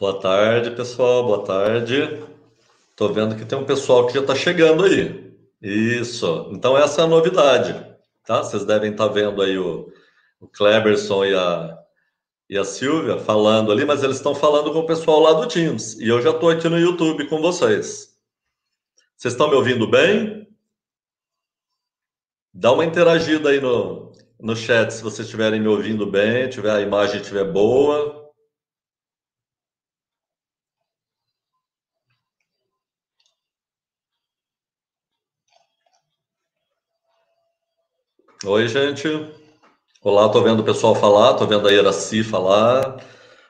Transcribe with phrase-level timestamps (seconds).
[0.00, 1.24] Boa tarde, pessoal.
[1.24, 2.24] Boa tarde.
[2.96, 5.30] Tô vendo que tem um pessoal que já está chegando aí.
[5.60, 6.48] Isso.
[6.52, 7.74] Então essa é a novidade,
[8.24, 8.42] tá?
[8.42, 9.92] Vocês devem estar tá vendo aí o,
[10.40, 11.78] o Kleberson e a,
[12.48, 16.00] e a Silvia falando ali, mas eles estão falando com o pessoal lá do Teams.
[16.00, 18.18] E eu já estou aqui no YouTube com vocês.
[19.18, 20.48] Vocês estão me ouvindo bem?
[22.54, 26.80] Dá uma interagida aí no, no chat se vocês estiverem me ouvindo bem, tiver a
[26.80, 28.19] imagem estiver boa.
[38.42, 39.06] Oi, gente.
[40.02, 42.96] Olá, estou vendo o pessoal falar, estou vendo a Iraci falar.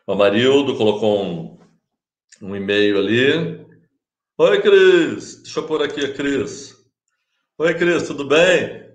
[0.05, 1.59] O Amarildo colocou um,
[2.43, 3.65] um e-mail ali.
[4.37, 5.43] Oi, Cris.
[5.45, 6.75] Deixa eu pôr aqui a Cris.
[7.57, 8.91] Oi, Cris, tudo bem?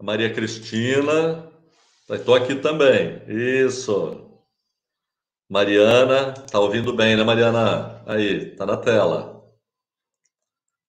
[0.00, 1.48] A Maria Cristina.
[2.10, 3.22] Estou aqui também.
[3.28, 4.42] Isso.
[5.48, 6.32] Mariana.
[6.50, 8.02] Tá ouvindo bem, né, Mariana?
[8.04, 9.48] Aí, tá na tela.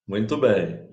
[0.04, 0.87] Muito bem.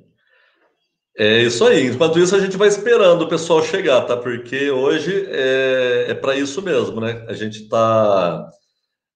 [1.17, 1.87] É isso aí.
[1.87, 4.17] Enquanto isso, a gente vai esperando o pessoal chegar, tá?
[4.17, 7.25] Porque hoje é, é para isso mesmo, né?
[7.29, 8.49] A gente está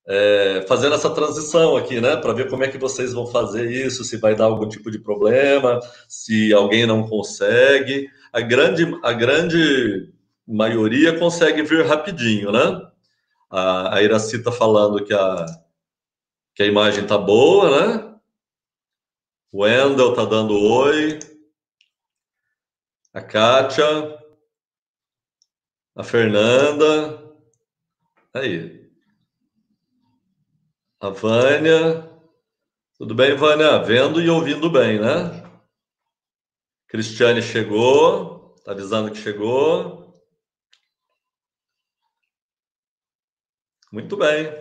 [0.08, 2.16] é, fazendo essa transição aqui, né?
[2.16, 4.98] Para ver como é que vocês vão fazer isso, se vai dar algum tipo de
[4.98, 5.78] problema,
[6.08, 8.08] se alguém não consegue.
[8.32, 10.10] A grande, a grande
[10.48, 12.80] maioria consegue vir rapidinho, né?
[13.50, 15.44] A, a Iraci está falando que a,
[16.54, 18.14] que a imagem tá boa, né?
[19.52, 21.18] O Wendel tá dando oi
[23.12, 23.84] a Kátia,
[25.96, 27.34] a Fernanda,
[28.34, 28.88] aí,
[31.00, 32.08] a Vânia,
[32.96, 33.82] tudo bem, Vânia?
[33.82, 35.42] Vendo e ouvindo bem, né?
[36.86, 40.12] Cristiane chegou, tá avisando que chegou.
[43.92, 44.52] Muito bem,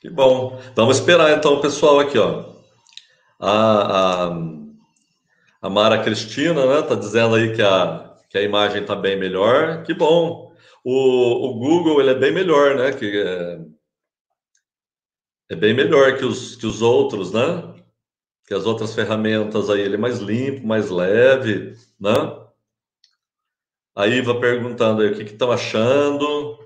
[0.00, 0.60] que bom.
[0.74, 2.52] Vamos esperar então o pessoal aqui, ó.
[3.40, 4.30] A, a,
[5.60, 9.82] a Mara Cristina, né, tá dizendo aí que a, que a imagem tá bem melhor.
[9.82, 10.54] Que bom.
[10.84, 13.60] O, o Google, ele é bem melhor, né, que é,
[15.50, 17.74] é bem melhor que os, que os outros, né?
[18.46, 22.12] Que as outras ferramentas aí, ele é mais limpo, mais leve, né?
[23.94, 26.58] A Iva perguntando aí o que estão achando.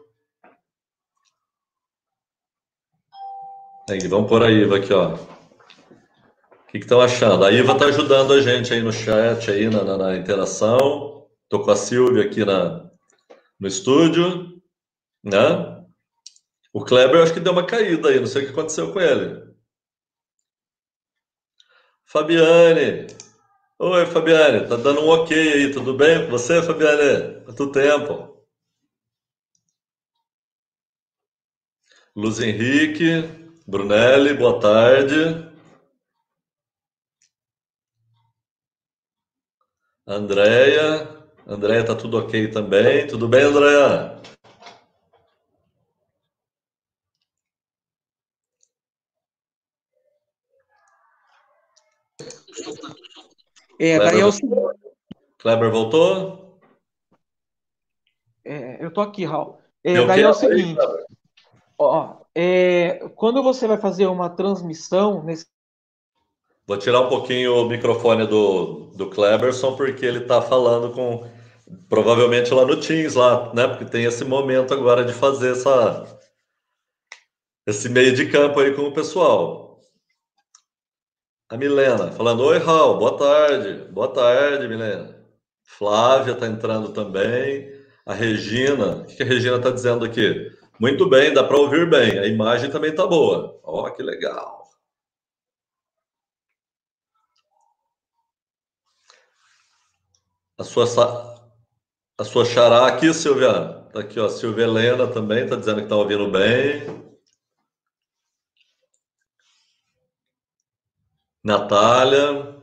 [3.89, 5.17] Aí, vamos por a Iva aqui, ó
[6.79, 7.45] que estão achando?
[7.45, 11.29] A Iva está ajudando a gente aí no chat, aí na, na, na interação.
[11.45, 12.91] Estou com a Silvia aqui na,
[13.61, 14.61] no estúdio,
[15.23, 15.85] né?
[16.73, 19.53] O Kleber acho que deu uma caída aí, não sei o que aconteceu com ele.
[22.07, 23.07] Fabiane.
[23.79, 27.45] Oi, Fabiane, tá dando um ok aí, tudo bem com você, Fabiane?
[27.45, 28.33] Quanto tempo?
[32.17, 33.25] Luz Henrique,
[33.67, 35.52] Brunelli, boa tarde.
[40.13, 41.09] Andréia.
[41.47, 43.07] Andréia, tá tudo ok também?
[43.07, 44.21] Tudo bem, Andréia?
[53.81, 54.31] É, Kleber, daí eu...
[55.39, 56.61] Kleber voltou?
[58.45, 59.59] É, eu tô aqui, Raul.
[59.83, 60.79] É, daí é o seguinte,
[61.79, 65.47] ó, é, quando você vai fazer uma transmissão nesse
[66.67, 71.27] Vou tirar um pouquinho o microfone do, do Kleberson, porque ele está falando com.
[71.89, 73.67] Provavelmente lá no Teams, lá, né?
[73.67, 76.07] Porque tem esse momento agora de fazer essa,
[77.67, 79.81] esse meio de campo aí com o pessoal.
[81.49, 83.85] A Milena falando: Oi, Raul, boa tarde.
[83.91, 85.17] Boa tarde, Milena.
[85.65, 87.71] Flávia está entrando também.
[88.07, 90.51] A Regina, o que a Regina está dizendo aqui?
[90.79, 92.19] Muito bem, dá para ouvir bem.
[92.19, 93.59] A imagem também está boa.
[93.63, 94.62] Ó, oh, que legal.
[100.63, 100.85] A sua,
[102.17, 103.83] a sua xará aqui, Silvia.
[103.93, 104.29] Tá aqui, ó.
[104.29, 106.87] Silvia Helena também está dizendo que está ouvindo bem.
[111.43, 112.63] Natália.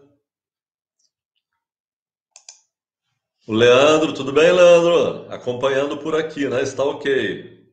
[3.46, 5.30] O Leandro, tudo bem, Leandro?
[5.30, 6.62] Acompanhando por aqui, né?
[6.62, 7.68] Está ok.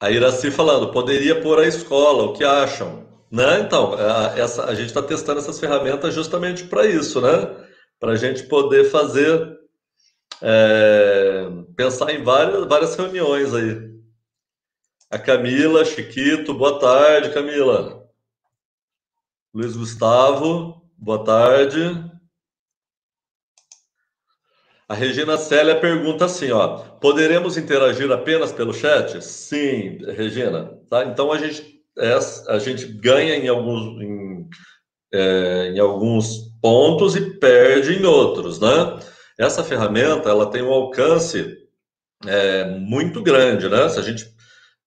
[0.00, 3.09] A Iraci falando, poderia pôr a escola, o que acham?
[3.30, 3.60] Né?
[3.60, 7.30] Então, a, essa, a gente está testando essas ferramentas justamente para isso, né?
[7.98, 9.58] Para a gente poder fazer,
[10.42, 13.90] é, pensar em várias, várias reuniões aí.
[15.10, 18.08] A Camila, Chiquito, boa tarde, Camila.
[19.52, 22.10] Luiz Gustavo, boa tarde.
[24.88, 29.22] A Regina Célia pergunta assim, ó, poderemos interagir apenas pelo chat?
[29.22, 30.80] Sim, Regina.
[30.88, 31.04] Tá?
[31.04, 31.79] Então a gente,
[32.48, 34.48] a gente ganha em alguns, em,
[35.12, 38.98] é, em alguns pontos e perde em outros, né?
[39.38, 41.56] Essa ferramenta ela tem um alcance
[42.26, 43.88] é, muito grande, né?
[43.88, 44.26] Se a gente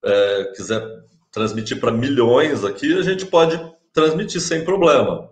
[0.03, 0.81] é, quiser
[1.31, 3.59] transmitir para milhões aqui, a gente pode
[3.91, 5.29] transmitir sem problema.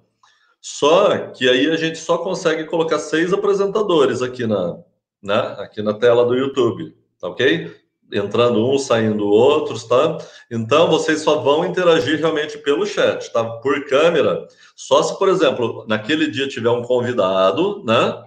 [0.62, 4.78] Só que aí a gente só consegue colocar seis apresentadores aqui na,
[5.22, 7.76] né, aqui na tela do YouTube, tá ok?
[8.12, 10.18] Entrando um, saindo outros, tá?
[10.50, 13.44] Então vocês só vão interagir realmente pelo chat, tá?
[13.44, 14.48] Por câmera.
[14.76, 18.24] Só se, por exemplo, naquele dia tiver um convidado, né?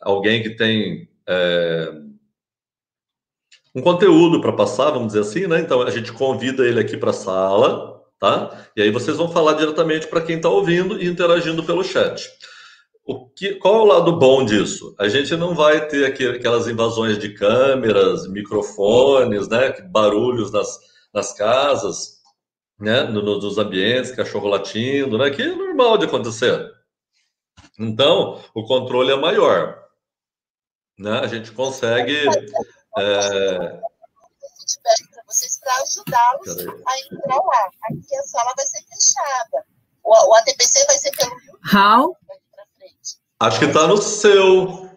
[0.00, 1.92] Alguém que tem é,
[3.74, 5.60] um conteúdo para passar, vamos dizer assim, né?
[5.60, 8.66] Então a gente convida ele aqui para a sala, tá?
[8.74, 12.26] E aí vocês vão falar diretamente para quem está ouvindo e interagindo pelo chat.
[13.06, 14.94] O que, qual é o lado bom disso?
[14.98, 19.80] A gente não vai ter aquelas invasões de câmeras, microfones, né?
[19.82, 20.78] Barulhos nas,
[21.14, 22.20] nas casas,
[22.78, 23.04] né?
[23.04, 25.30] nos ambientes, cachorro latindo, né?
[25.30, 26.68] Que é normal de acontecer.
[27.78, 29.78] Então, o controle é maior.
[30.98, 31.20] Né?
[31.20, 32.16] A gente consegue.
[32.98, 33.80] É
[35.26, 37.70] vocês para ajudá-los a entrar lá.
[37.84, 39.66] Aqui a sala vai ser fechada.
[40.04, 42.16] O, o ATPC vai ser pelo YouTube.
[43.38, 44.88] Acho que está no seu.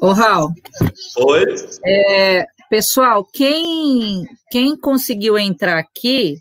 [0.00, 0.50] Ô, Raul.
[1.16, 1.44] Oi?
[1.86, 6.38] É, pessoal, quem, quem conseguiu entrar aqui,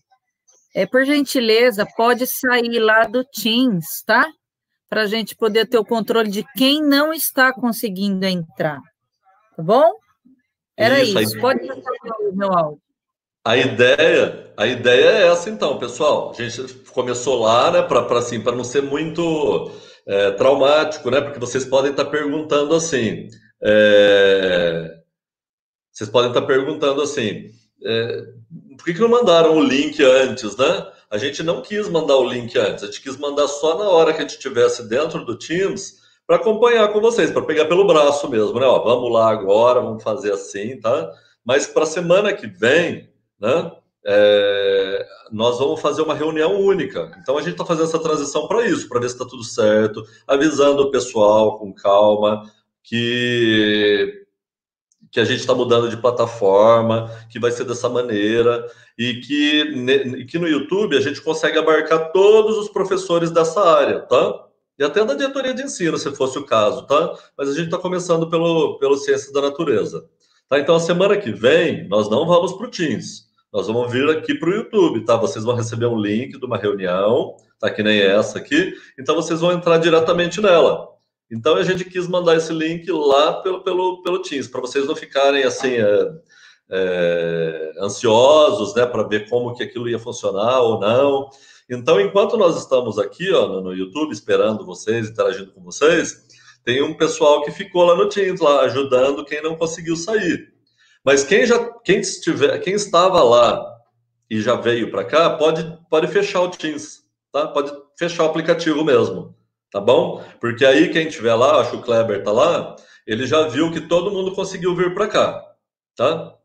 [0.74, 4.28] é por gentileza, pode sair lá do Teams, tá?
[4.90, 8.80] Para a gente poder ter o controle de quem não está conseguindo entrar.
[9.56, 9.94] Tá bom?
[10.76, 11.20] Era isso.
[11.20, 11.40] isso.
[11.40, 12.82] Pode passar o meu áudio.
[13.46, 16.32] A ideia, a ideia é essa então, pessoal.
[16.32, 19.72] A gente começou lá, né, para assim, para não ser muito
[20.08, 21.22] é, traumático, né?
[21.22, 23.28] Porque vocês podem estar perguntando assim,
[23.62, 24.98] é,
[25.92, 27.52] vocês podem estar perguntando assim,
[27.84, 28.24] é,
[28.78, 30.88] por que, que não mandaram o link antes, né?
[31.10, 34.14] A gente não quis mandar o link antes, a gente quis mandar só na hora
[34.14, 38.30] que a gente estivesse dentro do Teams para acompanhar com vocês, para pegar pelo braço
[38.30, 38.66] mesmo, né?
[38.66, 41.12] Ó, vamos lá agora, vamos fazer assim, tá?
[41.44, 43.10] Mas para a semana que vem,
[43.40, 43.72] né?
[44.06, 47.12] É, nós vamos fazer uma reunião única.
[47.22, 50.04] Então a gente está fazendo essa transição para isso, para ver se está tudo certo,
[50.28, 52.44] avisando o pessoal com calma
[52.84, 54.22] que
[55.12, 58.66] que a gente está mudando de plataforma, que vai ser dessa maneira
[58.98, 64.46] e que, que no YouTube a gente consegue abarcar todos os professores dessa área, tá?
[64.80, 67.14] E até da diretoria de ensino, se fosse o caso, tá?
[67.38, 70.10] Mas a gente está começando pelo, pelo Ciência da Natureza.
[70.48, 70.60] Tá?
[70.60, 73.31] Então, a semana que vem, nós não vamos para o Teams.
[73.52, 75.18] Nós vamos vir aqui para o YouTube, tá?
[75.18, 77.70] Vocês vão receber um link de uma reunião, tá?
[77.70, 78.74] Que nem essa aqui.
[78.98, 80.88] Então, vocês vão entrar diretamente nela.
[81.30, 84.96] Então, a gente quis mandar esse link lá pelo, pelo, pelo Teams, para vocês não
[84.96, 86.12] ficarem, assim, é,
[86.70, 88.86] é, ansiosos, né?
[88.86, 91.30] Para ver como que aquilo ia funcionar ou não.
[91.70, 96.26] Então, enquanto nós estamos aqui, ó, no, no YouTube, esperando vocês, interagindo com vocês,
[96.64, 100.51] tem um pessoal que ficou lá no Teams, lá, ajudando quem não conseguiu sair.
[101.04, 103.80] Mas quem já, quem estiver, quem estava lá
[104.30, 107.48] e já veio para cá, pode, pode fechar o Teams, tá?
[107.48, 109.36] Pode fechar o aplicativo mesmo,
[109.72, 110.24] tá bom?
[110.40, 113.82] Porque aí quem estiver lá, acho que o Kleber tá lá, ele já viu que
[113.82, 115.56] todo mundo conseguiu vir para cá,
[115.96, 116.36] tá?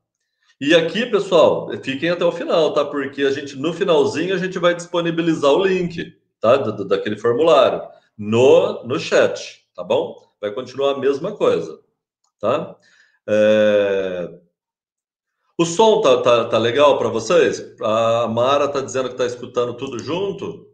[0.60, 2.84] E aqui, pessoal, fiquem até o final, tá?
[2.84, 6.56] Porque a gente no finalzinho a gente vai disponibilizar o link, tá?
[6.56, 7.82] Da, daquele formulário
[8.16, 10.16] no no chat, tá bom?
[10.40, 11.78] Vai continuar a mesma coisa,
[12.40, 12.74] tá?
[13.28, 14.45] É...
[15.58, 17.62] O som tá, tá, tá legal para vocês?
[17.80, 20.70] A Mara tá dizendo que tá escutando tudo junto,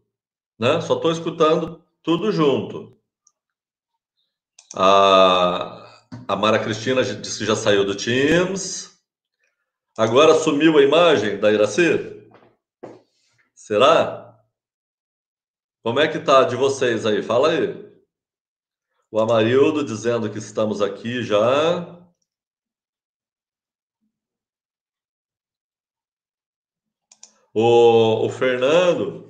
[0.58, 0.80] né?
[0.80, 2.96] Só tô escutando tudo junto.
[4.74, 9.00] A, a Mara Cristina disse que já saiu do Teams.
[9.96, 12.30] Agora sumiu a imagem da Iraci?
[13.54, 14.36] Será?
[15.82, 17.22] Como é que tá de vocês aí?
[17.22, 17.92] Fala aí.
[19.10, 22.01] O Amarildo dizendo que estamos aqui já.
[27.54, 29.26] O, o Fernando,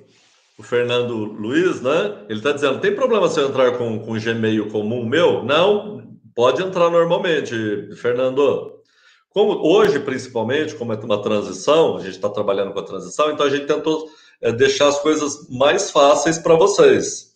[0.58, 2.24] o Fernando Luiz, né?
[2.28, 5.42] Ele está dizendo: tem problema se eu entrar com, com Gmail comum meu?
[5.42, 7.54] Não, pode entrar normalmente,
[7.96, 8.80] Fernando.
[9.30, 13.46] Como hoje, principalmente, como é uma transição, a gente está trabalhando com a transição, então
[13.46, 14.06] a gente tentou
[14.42, 17.34] é, deixar as coisas mais fáceis para vocês,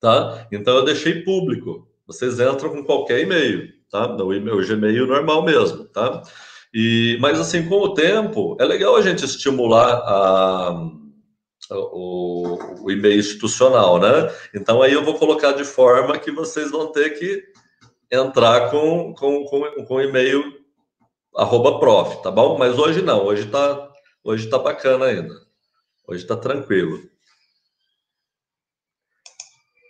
[0.00, 0.48] tá?
[0.50, 1.88] Então eu deixei público.
[2.06, 4.16] Vocês entram com qualquer e-mail, tá?
[4.16, 6.22] O, e-mail, o Gmail normal mesmo, tá?
[6.74, 10.90] E, mas, assim, com o tempo, é legal a gente estimular a,
[11.70, 14.32] o, o e-mail institucional, né?
[14.54, 17.42] Então, aí eu vou colocar de forma que vocês vão ter que
[18.10, 20.42] entrar com, com, com, com e-mail
[21.36, 22.58] arroba prof, tá bom?
[22.58, 23.90] Mas hoje não, hoje tá,
[24.22, 25.34] hoje tá bacana ainda.
[26.06, 27.00] Hoje tá tranquilo.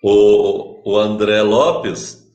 [0.02, 2.28] O, o André Lopes,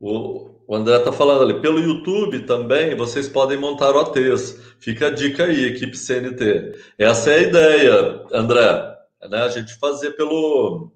[0.00, 4.58] o, o André está falando ali, pelo YouTube também vocês podem montar OTs.
[4.78, 6.78] Fica a dica aí, equipe CNT.
[6.98, 8.96] Essa é a ideia, André,
[9.28, 9.42] né?
[9.42, 10.92] A gente fazer pelo,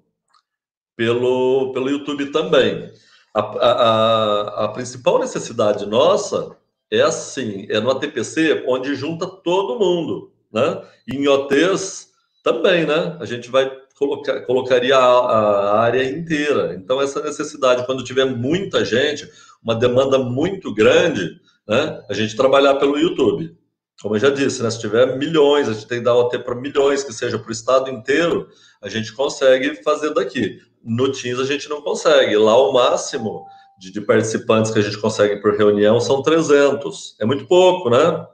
[0.95, 2.91] pelo, pelo YouTube também.
[3.33, 6.55] A, a, a principal necessidade nossa
[6.91, 10.81] é assim, é no ATPC, onde junta todo mundo, né?
[11.07, 12.07] E em OTs
[12.43, 13.17] também, né?
[13.19, 16.75] A gente vai colocar, colocaria a, a área inteira.
[16.75, 19.29] Então, essa necessidade, quando tiver muita gente,
[19.63, 23.55] uma demanda muito grande, né, a gente trabalhar pelo YouTube.
[24.01, 26.55] Como eu já disse, né, se tiver milhões, a gente tem que dar OT para
[26.55, 28.47] milhões, que seja para o estado inteiro,
[28.81, 30.59] a gente consegue fazer daqui.
[30.83, 32.37] No Teams a gente não consegue.
[32.37, 33.45] Lá o máximo
[33.79, 37.15] de, de participantes que a gente consegue por reunião são 300.
[37.19, 38.25] É muito pouco, né?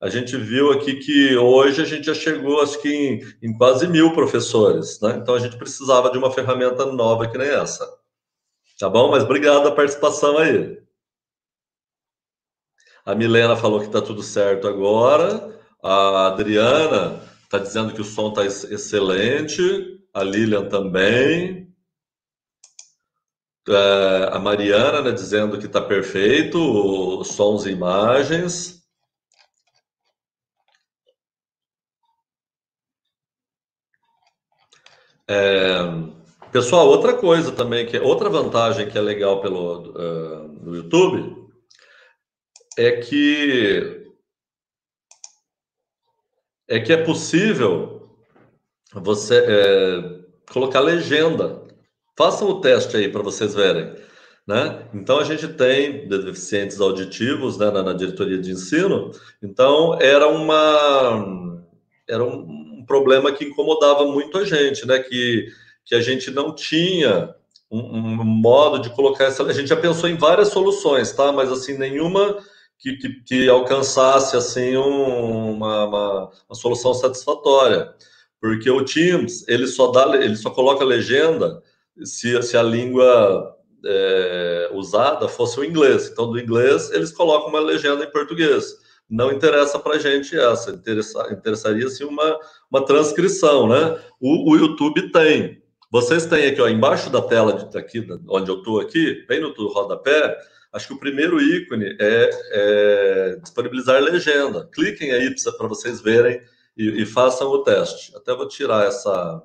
[0.00, 3.86] A gente viu aqui que hoje a gente já chegou, acho que em, em quase
[3.86, 5.18] mil professores, né?
[5.20, 7.88] Então a gente precisava de uma ferramenta nova que nem essa.
[8.78, 9.10] Tá bom?
[9.10, 10.82] Mas obrigado a participação aí.
[13.04, 15.58] A Milena falou que está tudo certo agora.
[15.82, 19.62] A Adriana está dizendo que o som está excelente.
[20.12, 21.72] A Lilian também.
[23.68, 28.84] É, a Mariana né, dizendo que está perfeito, sons e imagens.
[35.28, 36.14] É,
[36.54, 41.48] Pessoal, outra coisa também, que é outra vantagem que é legal pelo uh, no YouTube,
[42.78, 44.06] é que
[46.68, 48.08] é que é possível
[48.92, 51.60] você é, colocar legenda.
[52.16, 53.92] Façam o teste aí para vocês verem.
[54.46, 54.88] Né?
[54.94, 59.10] Então a gente tem deficientes auditivos né, na, na, diretoria de ensino.
[59.42, 61.60] Então era uma
[62.08, 65.00] era um, um problema que incomodava muito a gente, né?
[65.00, 65.48] Que
[65.84, 67.34] que a gente não tinha
[67.70, 69.42] um, um, modo de colocar essa.
[69.42, 71.32] A gente já pensou em várias soluções, tá?
[71.32, 72.38] Mas assim, nenhuma
[72.78, 77.92] que, que, que alcançasse assim um, uma, uma, uma, solução satisfatória.
[78.40, 81.62] Porque o Teams ele só dá, ele só coloca legenda
[82.02, 86.08] se, se a língua é, usada fosse o inglês.
[86.08, 88.74] Então, do inglês, eles colocam uma legenda em português.
[89.08, 92.38] Não interessa para a gente essa, interessa, interessaria se uma,
[92.70, 93.98] uma transcrição, né?
[94.20, 95.62] O, o YouTube tem,
[95.94, 99.54] vocês têm aqui, ó, embaixo da tela de, aqui, onde eu estou aqui, bem no
[99.68, 100.36] rodapé,
[100.72, 104.68] acho que o primeiro ícone é, é disponibilizar legenda.
[104.72, 106.42] Cliquem aí para vocês verem
[106.76, 108.12] e, e, façam o teste.
[108.16, 109.40] Até vou tirar essa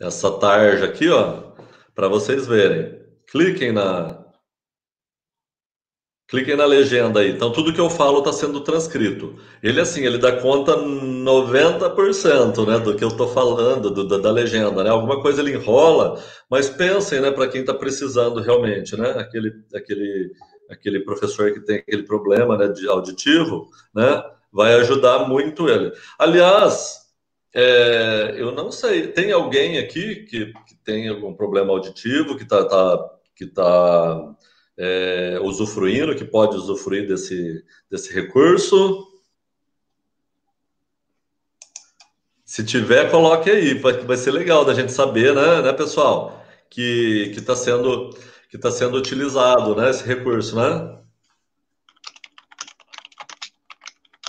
[0.00, 1.52] essa tarja aqui, ó,
[1.94, 3.04] para vocês verem.
[3.26, 4.29] Cliquem na
[6.30, 7.32] Cliquem na legenda aí.
[7.32, 9.34] Então, tudo que eu falo está sendo transcrito.
[9.60, 14.30] Ele, assim, ele dá conta 90% né, do que eu estou falando, do, da, da,
[14.30, 14.84] legenda.
[14.84, 14.90] Né?
[14.90, 18.96] Alguma coisa ele enrola, mas pensem né, para quem está precisando realmente.
[18.96, 19.10] Né?
[19.10, 20.30] Aquele, aquele,
[20.70, 24.22] aquele professor que tem aquele problema né, de auditivo, né,
[24.52, 25.90] vai ajudar muito ele.
[26.16, 27.08] Aliás,
[27.52, 32.64] é, eu não sei, tem alguém aqui que, que tem algum problema auditivo, que está
[32.64, 34.36] tá, que tá
[34.82, 39.06] é, usufruindo, que pode usufruir desse, desse recurso.
[42.42, 47.30] Se tiver, coloque aí, vai, vai ser legal da gente saber, né, né pessoal, que
[47.36, 48.08] está sendo,
[48.48, 50.98] que tá sendo utilizado, né, esse recurso, né?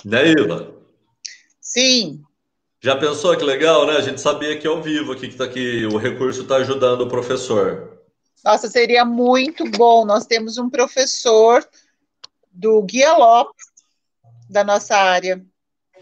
[0.04, 0.70] Né, Iva?
[1.60, 2.22] Sim.
[2.82, 3.96] Já pensou que legal, né?
[3.96, 7.02] A gente sabia que é ao vivo aqui que, tá aqui, o recurso está ajudando
[7.02, 8.01] o professor.
[8.44, 10.04] Nossa, seria muito bom.
[10.04, 11.66] Nós temos um professor
[12.50, 13.64] do Guia Lopes,
[14.48, 15.44] da nossa área.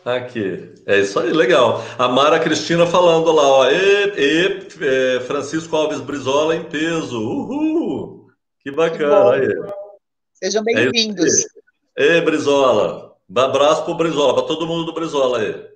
[0.04, 1.84] Aqui, é isso aí, legal.
[1.98, 8.30] A Mara Cristina falando lá, ó, e, e é, Francisco Alves Brizola em peso, uhul!
[8.60, 9.72] Que bacana que aí.
[10.32, 11.44] Sejam é bem-vindos.
[11.96, 15.70] É Ei, Brizola, abraço pro Brizola, para todo mundo do Brizola aí.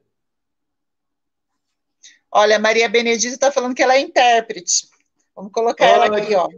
[2.32, 4.88] Olha, Maria Benedita está falando que ela é intérprete.
[5.34, 6.34] Vamos colocar ela aqui, que...
[6.36, 6.48] ó.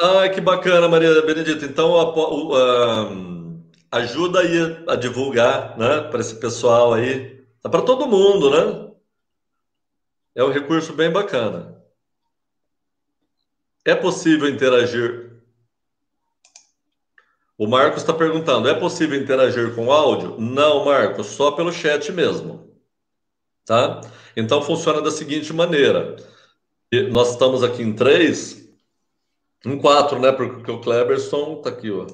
[0.00, 1.66] Ah, que bacana, Maria Benedita.
[1.66, 7.44] Então, uh, ajuda aí a divulgar, né, para esse pessoal aí.
[7.64, 8.92] É para todo mundo, né?
[10.34, 11.76] É um recurso bem bacana.
[13.84, 15.32] É possível interagir?
[17.58, 20.36] O Marcos está perguntando: é possível interagir com áudio?
[20.40, 22.72] Não, Marcos, só pelo chat mesmo.
[23.64, 24.00] Tá?
[24.36, 26.16] Então funciona da seguinte maneira:
[27.10, 28.68] nós estamos aqui em três,
[29.64, 30.32] Um quatro, né?
[30.32, 32.06] Porque o Kleberson tá aqui, ó.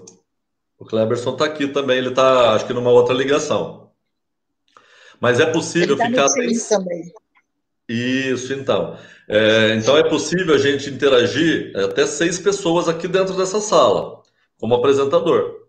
[0.79, 3.91] O Kleberson tá aqui também, ele tá, acho que numa outra ligação.
[5.21, 6.27] Mas é possível tá ficar.
[6.69, 7.13] também.
[7.89, 8.97] Isso, então.
[9.29, 14.23] É, então é possível a gente interagir até seis pessoas aqui dentro dessa sala,
[14.59, 15.67] como apresentador.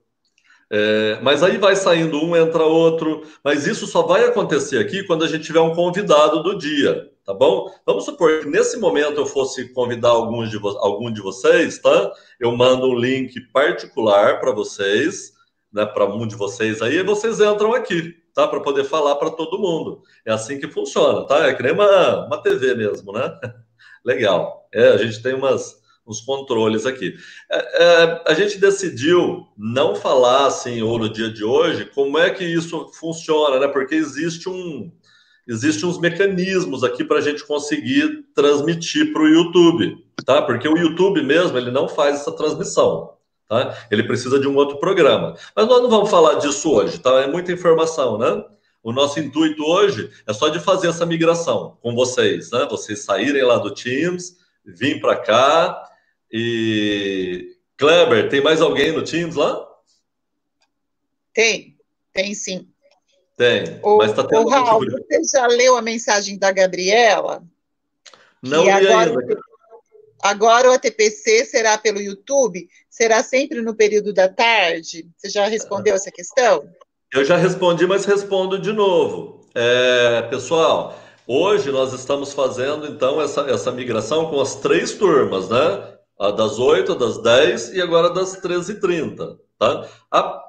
[0.72, 3.24] É, mas aí vai saindo um, entra outro.
[3.44, 7.34] Mas isso só vai acontecer aqui quando a gente tiver um convidado do dia, tá
[7.36, 7.72] bom?
[7.86, 12.12] Vamos supor que nesse momento eu fosse convidar alguns de algum de vocês, tá?
[12.40, 15.34] Eu mando um link particular para vocês,
[15.72, 15.86] né?
[15.86, 18.48] Para um de vocês aí, e vocês entram aqui, tá?
[18.48, 20.02] Para poder falar para todo mundo.
[20.26, 21.46] É assim que funciona, tá?
[21.46, 23.40] É que nem uma, uma TV mesmo, né?
[24.04, 24.68] Legal.
[24.74, 27.14] É, a gente tem umas os controles aqui.
[27.52, 32.32] É, é, a gente decidiu não falar assim, ou no dia de hoje, como é
[32.32, 33.68] que isso funciona, né?
[33.68, 34.92] Porque existe um
[35.50, 40.44] existe uns mecanismos aqui para a gente conseguir transmitir para o YouTube, tá?
[40.44, 43.16] Porque o YouTube mesmo ele não faz essa transmissão,
[43.48, 43.76] tá?
[43.90, 45.36] Ele precisa de um outro programa.
[45.56, 47.22] Mas nós não vamos falar disso hoje, tá?
[47.22, 48.46] É muita informação, né?
[48.84, 52.68] O nosso intuito hoje é só de fazer essa migração com vocês, né?
[52.70, 55.84] Vocês saírem lá do Teams, vir para cá
[56.32, 59.68] e Kleber, tem mais alguém no Teams lá?
[61.34, 61.76] Tem,
[62.14, 62.69] tem sim.
[63.40, 67.42] Tem, o, mas tá tendo Raul, você já leu a mensagem da Gabriela?
[68.44, 69.40] Não li agora, ainda.
[70.22, 72.68] Agora o ATPC será pelo YouTube?
[72.90, 75.08] Será sempre no período da tarde?
[75.16, 76.68] Você já respondeu essa questão?
[77.14, 79.48] Eu já respondi, mas respondo de novo.
[79.56, 85.94] É, pessoal, hoje nós estamos fazendo então essa, essa migração com as três turmas, né?
[86.20, 89.38] a das 8, das 10 e agora das 13h30.
[89.58, 89.88] Tá?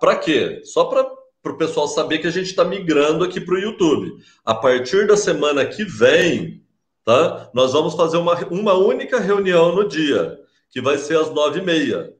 [0.00, 0.62] Para quê?
[0.64, 4.22] Só para o pessoal saber que a gente está migrando aqui para o YouTube.
[4.44, 6.62] A partir da semana que vem,
[7.04, 7.50] tá?
[7.54, 10.38] nós vamos fazer uma, uma única reunião no dia,
[10.70, 12.12] que vai ser às 9h30.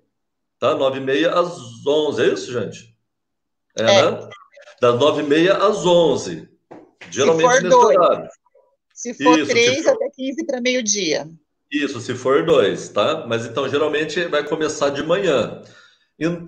[0.59, 0.75] Tá?
[0.75, 2.97] 9h30 às 11 é isso, gente?
[3.79, 4.11] É, é.
[4.11, 4.29] né?
[4.81, 6.51] Das 9h30 às 11
[7.11, 7.97] Geralmente nesse dois.
[7.97, 8.29] horário.
[8.94, 9.94] Se for isso, 3, for...
[9.94, 11.29] até 15 para meio-dia.
[11.71, 13.27] Isso, se for dois, tá?
[13.27, 15.62] Mas então geralmente vai começar de manhã.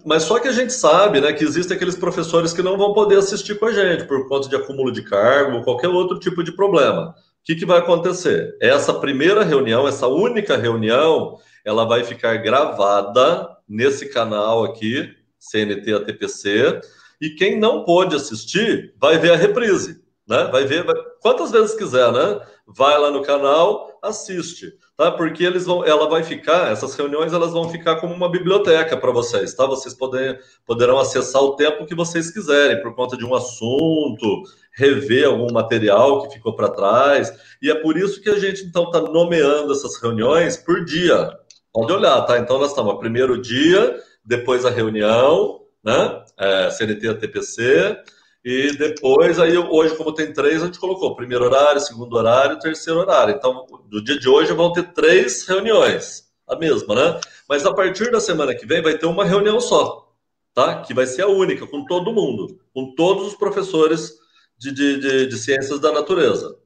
[0.04, 3.16] Mas só que a gente sabe, né, que existem aqueles professores que não vão poder
[3.18, 6.52] assistir com a gente por conta de acúmulo de cargo ou qualquer outro tipo de
[6.52, 7.10] problema.
[7.10, 8.54] O que, que vai acontecer?
[8.60, 15.08] Essa primeira reunião, essa única reunião, ela vai ficar gravada nesse canal aqui,
[15.38, 16.80] CNT ATPC,
[17.20, 20.48] e quem não pôde assistir vai ver a reprise, né?
[20.52, 22.40] Vai ver vai, quantas vezes quiser, né?
[22.66, 24.72] Vai lá no canal, assiste
[25.02, 25.10] tá?
[25.10, 29.10] Porque eles vão, ela vai ficar, essas reuniões elas vão ficar como uma biblioteca para
[29.10, 29.66] vocês, tá?
[29.66, 35.26] Vocês poder, poderão acessar o tempo que vocês quiserem por conta de um assunto, rever
[35.26, 37.32] algum material que ficou para trás.
[37.60, 41.36] E é por isso que a gente então está nomeando essas reuniões por dia.
[41.72, 42.38] Pode olhar, tá?
[42.38, 46.22] Então nós estamos primeiro dia, depois a reunião, né?
[46.38, 47.98] É, CNT TPC
[48.44, 52.98] e depois, aí hoje, como tem três, a gente colocou primeiro horário, segundo horário, terceiro
[52.98, 53.34] horário.
[53.36, 57.20] Então, no dia de hoje vão ter três reuniões, a mesma, né?
[57.48, 60.12] Mas a partir da semana que vem vai ter uma reunião só,
[60.52, 60.82] tá?
[60.82, 64.14] Que vai ser a única, com todo mundo, com todos os professores
[64.58, 66.56] de, de, de, de ciências da natureza.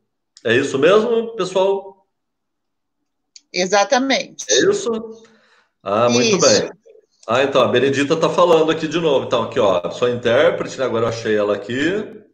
[0.44, 2.06] É isso mesmo, pessoal?
[3.52, 4.46] Exatamente.
[4.48, 4.90] É isso?
[5.82, 6.40] Ah, muito isso.
[6.40, 6.70] bem.
[7.28, 9.26] Ah, então, a Benedita está falando aqui de novo.
[9.26, 10.84] Então, aqui, ó, sua intérprete, né?
[10.84, 12.24] agora eu achei ela aqui.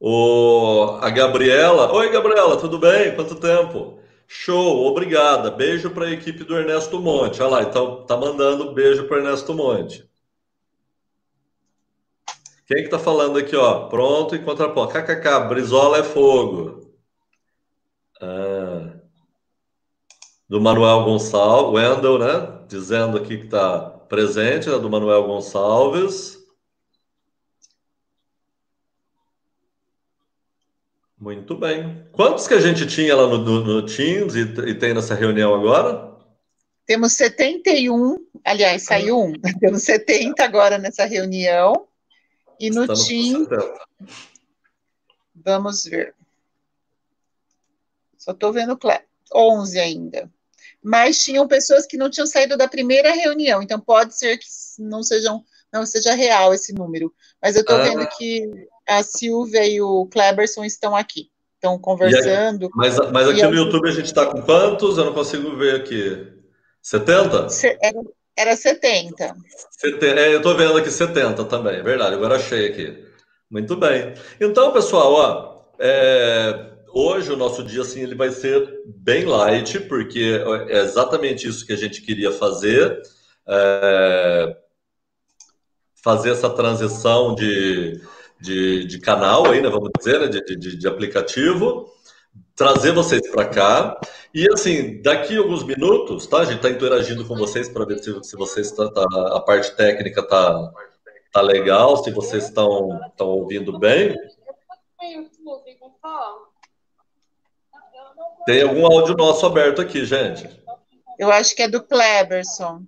[0.00, 1.92] O, a Gabriela.
[1.92, 3.14] Oi, Gabriela, tudo bem?
[3.14, 4.00] Quanto tempo?
[4.26, 5.50] Show, obrigada.
[5.50, 7.42] Beijo para a equipe do Ernesto Monte.
[7.42, 10.08] Olha lá, então tá mandando beijo para Ernesto Monte.
[12.66, 13.88] Quem que tá falando aqui, ó?
[13.88, 14.92] Pronto e contraponto.
[14.92, 16.92] KKK, Brizola é fogo.
[18.20, 18.97] Ah
[20.48, 22.64] do Manuel Gonçalves, Wendel, né?
[22.66, 24.78] Dizendo aqui que está presente, né?
[24.78, 26.38] do Manuel Gonçalves.
[31.18, 32.08] Muito bem.
[32.12, 35.54] Quantos que a gente tinha lá no, no, no Teams e, e, tem nessa reunião
[35.54, 36.16] agora?
[36.86, 39.32] Temos 71, aliás, saiu um.
[39.60, 41.86] Temos 70 agora nessa reunião.
[42.58, 43.48] E no Estamos Teams.
[45.34, 46.14] Vamos ver.
[48.16, 48.78] Só estou vendo
[49.34, 50.30] 11 ainda
[50.82, 54.46] mas tinham pessoas que não tinham saído da primeira reunião, então pode ser que
[54.78, 57.12] não sejam não seja real esse número.
[57.42, 57.82] Mas eu estou ah.
[57.82, 58.48] vendo que
[58.88, 62.66] a Silvia e o Kleberson estão aqui, estão conversando.
[62.66, 64.96] Aí, mas, mas aqui no YouTube a gente está com quantos?
[64.96, 66.26] Eu não consigo ver aqui.
[66.82, 67.48] 70?
[67.82, 68.00] Era,
[68.36, 69.36] era 70.
[70.16, 73.04] É, eu estou vendo aqui 70 também, é verdade, agora achei aqui.
[73.50, 74.14] Muito bem.
[74.40, 80.40] Então, pessoal, ó, é, hoje o nosso dia assim ele vai ser bem light, porque
[80.68, 83.00] é exatamente isso que a gente queria fazer.
[83.46, 84.56] É,
[86.02, 88.00] fazer essa transição de,
[88.40, 91.92] de, de, canal aí, né, vamos dizer, né, de, de, de aplicativo,
[92.54, 94.00] trazer vocês para cá.
[94.32, 96.38] E assim, daqui a alguns minutos, tá?
[96.38, 99.74] A gente está interagindo com vocês para ver se, se vocês tá, tá, a parte
[99.76, 100.72] técnica tá,
[101.32, 104.14] tá legal, se vocês estão ouvindo bem.
[108.48, 110.48] Tem algum áudio nosso aberto aqui, gente?
[111.18, 112.80] Eu acho que é do Kleberson.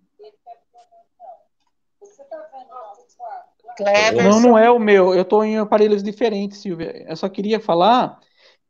[3.76, 4.30] Kleberson.
[4.30, 5.14] Não, não é o meu.
[5.14, 7.04] Eu estou em aparelhos diferentes, Silvia.
[7.06, 8.18] Eu só queria falar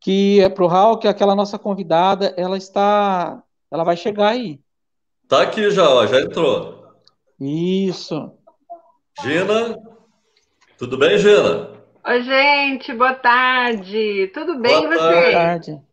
[0.00, 4.59] que é para o Raul que aquela nossa convidada, ela está, ela vai chegar aí.
[5.29, 6.92] Tá aqui já, ó, já entrou.
[7.40, 8.33] Isso.
[9.22, 9.79] Gina,
[10.76, 11.70] tudo bem, Gina?
[12.05, 14.29] Oi, gente, boa tarde.
[14.35, 15.12] Tudo bem boa e você?
[15.12, 15.89] Boa tarde.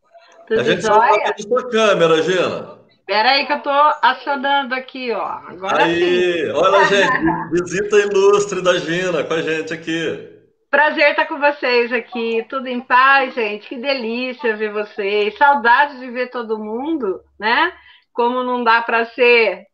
[0.48, 2.78] Tudo a gente só tá de sua câmera, Gina.
[2.90, 3.70] Espera aí que eu tô
[4.02, 5.24] acionando aqui, ó.
[5.24, 6.52] Agora aí, sim.
[6.52, 10.38] olha, gente, visita ilustre da Gina com a gente aqui.
[10.70, 12.46] Prazer estar com vocês aqui.
[12.50, 13.68] Tudo em paz, gente.
[13.68, 15.38] Que delícia ver vocês.
[15.38, 17.72] Saudades de ver todo mundo, né?
[18.14, 19.66] Como não dá para ser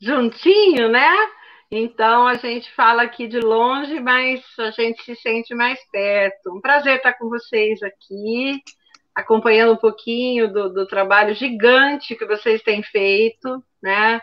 [0.00, 1.10] juntinho, né?
[1.70, 6.52] Então a gente fala aqui de longe, mas a gente se sente mais perto.
[6.52, 8.60] Um prazer estar com vocês aqui,
[9.14, 14.20] acompanhando um pouquinho do, do trabalho gigante que vocês têm feito, né?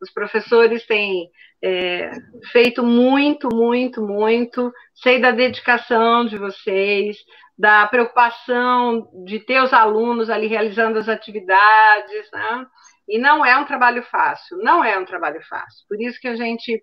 [0.00, 1.30] Os professores têm
[1.62, 2.10] é,
[2.52, 4.72] feito muito, muito, muito.
[4.94, 7.18] Sei da dedicação de vocês,
[7.58, 12.66] da preocupação de ter os alunos ali realizando as atividades, né?
[13.06, 15.84] E não é um trabalho fácil, não é um trabalho fácil.
[15.88, 16.82] Por isso que a gente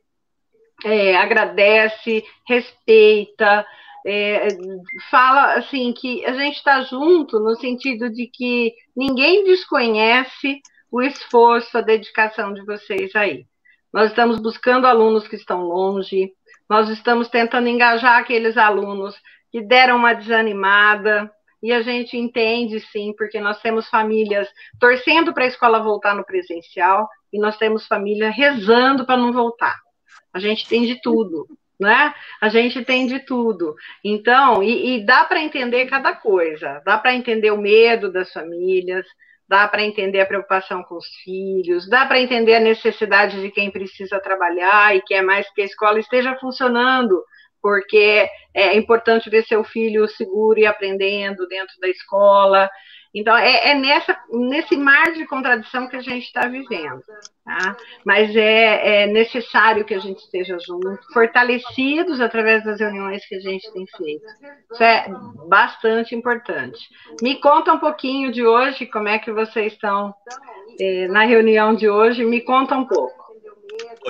[0.85, 3.65] é, agradece, respeita,
[4.05, 4.47] é,
[5.09, 11.77] fala assim que a gente está junto no sentido de que ninguém desconhece o esforço,
[11.77, 13.45] a dedicação de vocês aí.
[13.91, 16.31] Nós estamos buscando alunos que estão longe,
[16.69, 19.15] nós estamos tentando engajar aqueles alunos
[19.51, 21.31] que deram uma desanimada,
[21.61, 24.47] e a gente entende sim, porque nós temos famílias
[24.79, 29.75] torcendo para a escola voltar no presencial e nós temos família rezando para não voltar.
[30.31, 31.47] A gente tem de tudo,
[31.79, 32.13] né?
[32.41, 33.75] A gente tem de tudo.
[34.03, 39.05] Então, e, e dá para entender cada coisa, dá para entender o medo das famílias,
[39.47, 43.71] dá para entender a preocupação com os filhos, dá para entender a necessidade de quem
[43.71, 47.23] precisa trabalhar e quer mais que a escola esteja funcionando,
[47.61, 52.69] porque é importante ver seu filho seguro e aprendendo dentro da escola.
[53.19, 57.01] Então, é, é nessa, nesse mar de contradição que a gente está vivendo.
[57.43, 57.75] Tá?
[58.05, 63.39] Mas é, é, necessário que a gente esteja junto, fortalecidos através das reuniões que a
[63.39, 64.25] gente tem feito.
[64.71, 65.07] Isso é
[65.47, 66.77] bastante importante.
[67.21, 70.13] Me conta um pouquinho de hoje, como é que vocês estão
[70.79, 73.16] é, na reunião de hoje, me conta um pouco.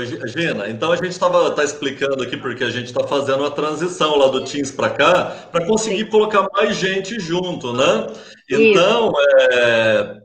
[0.06, 4.18] Gina, então a gente estava tá explicando aqui porque a gente está fazendo a transição
[4.18, 6.10] lá do Teams para cá para conseguir Sim.
[6.10, 8.08] colocar mais gente junto, né?
[8.50, 9.12] Então,
[9.52, 10.22] é,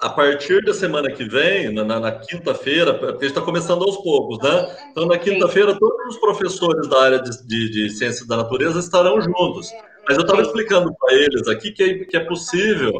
[0.00, 3.98] a partir da semana que vem, na, na quinta-feira, porque a gente está começando aos
[3.98, 4.76] poucos, né?
[4.90, 9.20] Então, na quinta-feira, todos os professores da área de, de, de ciências da natureza estarão
[9.20, 9.70] juntos.
[10.08, 12.92] Mas eu estava explicando para eles aqui que é, que é possível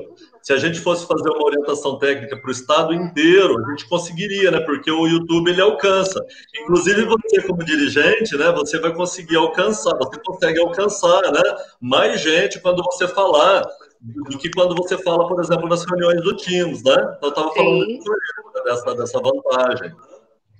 [0.43, 4.51] se a gente fosse fazer uma orientação técnica para o estado inteiro, a gente conseguiria,
[4.51, 4.61] né?
[4.61, 6.25] Porque o YouTube ele alcança.
[6.63, 8.51] Inclusive você como dirigente, né?
[8.53, 11.43] Você vai conseguir alcançar, você consegue alcançar, né?
[11.81, 13.65] Mais gente quando você falar
[14.01, 16.95] do que quando você fala, por exemplo, nas reuniões do Teams, né?
[16.95, 17.87] Então, eu estava falando
[18.65, 19.93] dessa, dessa vantagem.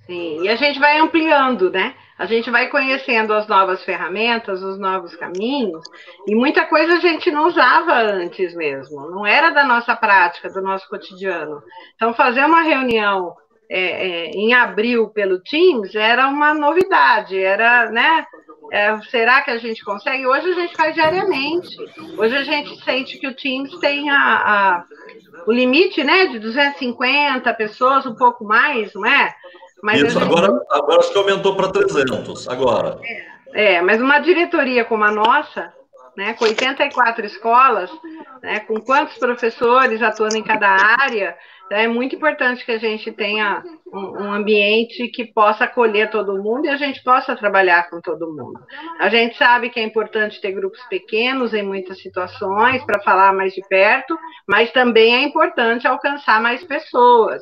[0.05, 1.95] Sim, e a gente vai ampliando, né?
[2.21, 5.83] A gente vai conhecendo as novas ferramentas, os novos caminhos,
[6.27, 10.61] e muita coisa a gente não usava antes mesmo, não era da nossa prática, do
[10.61, 11.63] nosso cotidiano.
[11.95, 13.35] Então, fazer uma reunião
[13.67, 18.23] é, é, em abril pelo Teams era uma novidade, era, né?
[18.71, 20.27] É, será que a gente consegue?
[20.27, 21.75] Hoje a gente faz diariamente.
[22.19, 24.85] Hoje a gente sente que o Teams tem a, a
[25.47, 29.33] o limite, né, de 250 pessoas, um pouco mais, não é?
[29.83, 30.23] Mas Isso, gente...
[30.23, 32.99] agora, agora acho que aumentou para 300, agora.
[33.53, 35.73] É, é, mas uma diretoria como a nossa,
[36.15, 37.89] né, com 84 escolas,
[38.41, 41.35] né, com quantos professores atuando em cada área,
[41.71, 43.63] é muito importante que a gente tenha
[43.93, 48.27] um, um, ambiente que possa acolher todo mundo e a gente possa trabalhar com todo
[48.27, 48.59] mundo.
[48.99, 53.53] A gente sabe que é importante ter grupos pequenos em muitas situações para falar mais
[53.53, 57.41] de perto, mas também é importante alcançar mais pessoas.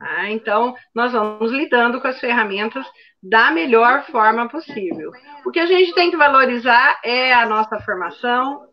[0.00, 0.30] Tá?
[0.30, 2.86] Então, nós vamos lidando com as ferramentas
[3.22, 5.12] da melhor forma possível.
[5.44, 8.66] O que a gente tem que valorizar é a nossa formação,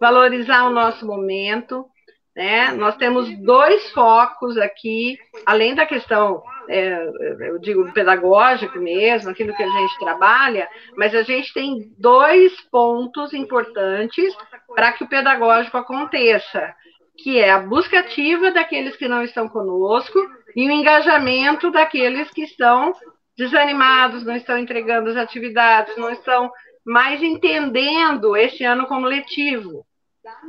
[0.00, 1.86] valorizar o nosso momento,
[2.34, 2.72] né?
[2.72, 5.16] Nós temos dois focos aqui,
[5.46, 7.08] além da questão, é,
[7.42, 13.32] eu digo, pedagógico mesmo, aquilo que a gente trabalha, mas a gente tem dois pontos
[13.32, 14.34] importantes
[14.74, 16.74] para que o pedagógico aconteça,
[17.18, 20.18] que é a busca ativa daqueles que não estão conosco
[20.54, 22.94] e o engajamento daqueles que estão
[23.36, 26.50] desanimados, não estão entregando as atividades, não estão
[26.84, 29.86] mais entendendo esse ano como letivo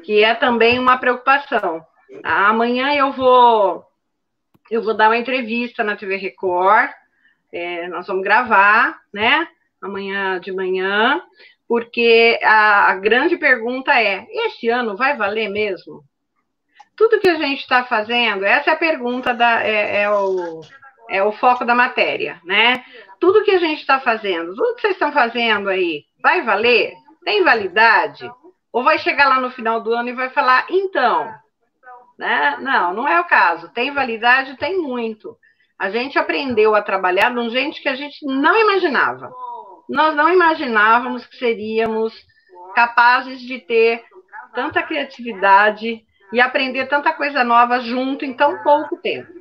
[0.04, 1.86] que é também uma preocupação.
[2.24, 3.86] Amanhã eu vou
[4.70, 6.90] eu vou dar uma entrevista na TV Record,
[7.52, 9.48] é, nós vamos gravar, né?
[9.82, 11.22] Amanhã de manhã,
[11.68, 16.04] porque a, a grande pergunta é: esse ano vai valer mesmo?
[16.96, 20.62] Tudo que a gente está fazendo, essa é a pergunta da é, é o
[21.10, 22.84] é o foco da matéria, né?
[23.20, 26.94] Tudo que a gente está fazendo, tudo que vocês estão fazendo aí, vai valer?
[27.24, 28.30] Tem validade?
[28.72, 31.32] Ou vai chegar lá no final do ano e vai falar, então,
[32.18, 32.58] né?
[32.60, 33.70] Não, não é o caso.
[33.70, 35.38] Tem validade, tem muito.
[35.78, 39.32] A gente aprendeu a trabalhar de um jeito que a gente não imaginava.
[39.90, 42.14] Nós não imaginávamos que seríamos
[42.74, 44.04] capazes de ter
[44.54, 46.04] tanta criatividade
[46.34, 49.32] e aprender tanta coisa nova junto em tão pouco tempo.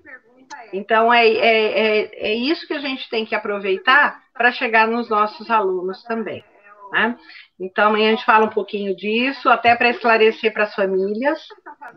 [0.72, 5.08] Então, é, é, é, é isso que a gente tem que aproveitar para chegar nos
[5.08, 6.44] nossos alunos também.
[6.92, 7.16] Né?
[7.58, 11.40] Então, amanhã a gente fala um pouquinho disso, até para esclarecer para as famílias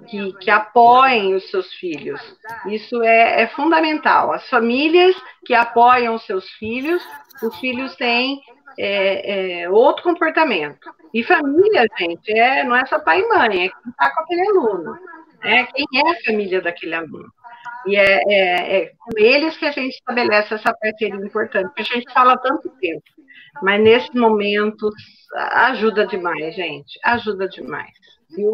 [0.08, 2.22] que, que apoiem os seus filhos.
[2.68, 4.32] Isso é, é, fundamental.
[4.32, 7.06] As famílias que apoiam os seus filhos,
[7.44, 8.42] os filhos têm
[8.78, 10.90] é, é, outro comportamento.
[11.14, 14.48] E família, gente, é, não é só pai e mãe, é quem está com aquele
[14.50, 14.98] aluno.
[15.44, 17.32] É quem é a família daquele aluno.
[17.86, 21.96] E é, é, é, com eles que a gente estabelece essa parceria importante, porque a
[21.96, 23.04] gente fala tanto tempo.
[23.62, 24.90] Mas nesse momento
[25.36, 27.00] ajuda demais, gente.
[27.04, 27.92] Ajuda demais.
[28.36, 28.52] Viu?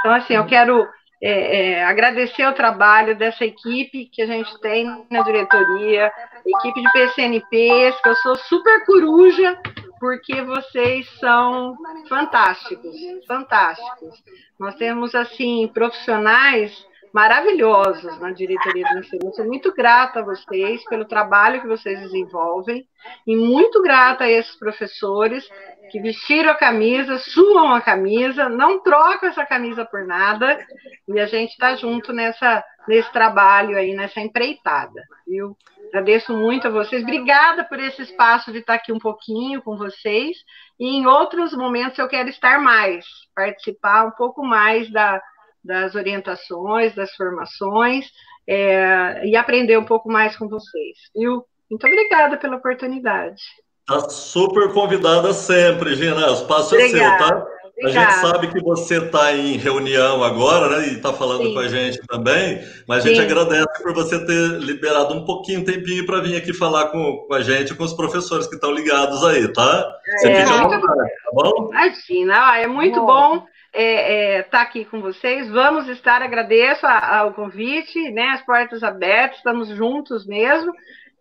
[0.00, 0.86] Então, assim, eu quero
[1.22, 6.12] é, é, agradecer o trabalho dessa equipe que a gente tem na diretoria,
[6.44, 9.56] equipe de PCNPs, que eu sou super coruja,
[10.00, 11.76] porque vocês são
[12.08, 12.96] fantásticos,
[13.28, 14.20] fantásticos.
[14.58, 19.32] Nós temos, assim, profissionais maravilhosos na diretoria do ensino.
[19.34, 22.84] Sou muito grata a vocês pelo trabalho que vocês desenvolvem
[23.26, 25.48] e muito grata a esses professores
[25.92, 30.58] que vestiram a camisa, suam a camisa, não trocam essa camisa por nada
[31.06, 35.56] e a gente está junto nessa nesse trabalho aí, nessa empreitada, viu?
[35.88, 37.02] Agradeço muito a vocês.
[37.02, 40.38] Obrigada por esse espaço de estar aqui um pouquinho com vocês.
[40.80, 43.04] E em outros momentos eu quero estar mais,
[43.36, 45.22] participar um pouco mais da,
[45.62, 48.10] das orientações, das formações,
[48.48, 51.44] é, e aprender um pouco mais com vocês, viu?
[51.70, 53.42] Muito obrigada pela oportunidade.
[53.88, 56.30] Está super convidada sempre, Gina.
[56.30, 57.14] O espaço obrigada.
[57.14, 57.46] é seu, tá?
[57.76, 58.08] Obrigada.
[58.08, 60.88] A gente sabe que você está em reunião agora, né?
[60.88, 61.54] E está falando Sim.
[61.54, 63.24] com a gente também, mas a gente Sim.
[63.24, 67.42] agradece por você ter liberado um pouquinho, tempinho para vir aqui falar com, com a
[67.42, 69.92] gente, com os professores que estão ligados aí, tá?
[70.18, 71.70] Você é, fica à vontade, tá bom?
[71.72, 73.06] Imagina, é muito bom.
[73.06, 75.50] bom estar é, é, tá aqui com vocês.
[75.50, 78.28] Vamos estar, agradeço ao convite, né?
[78.28, 80.72] As portas abertas, estamos juntos mesmo.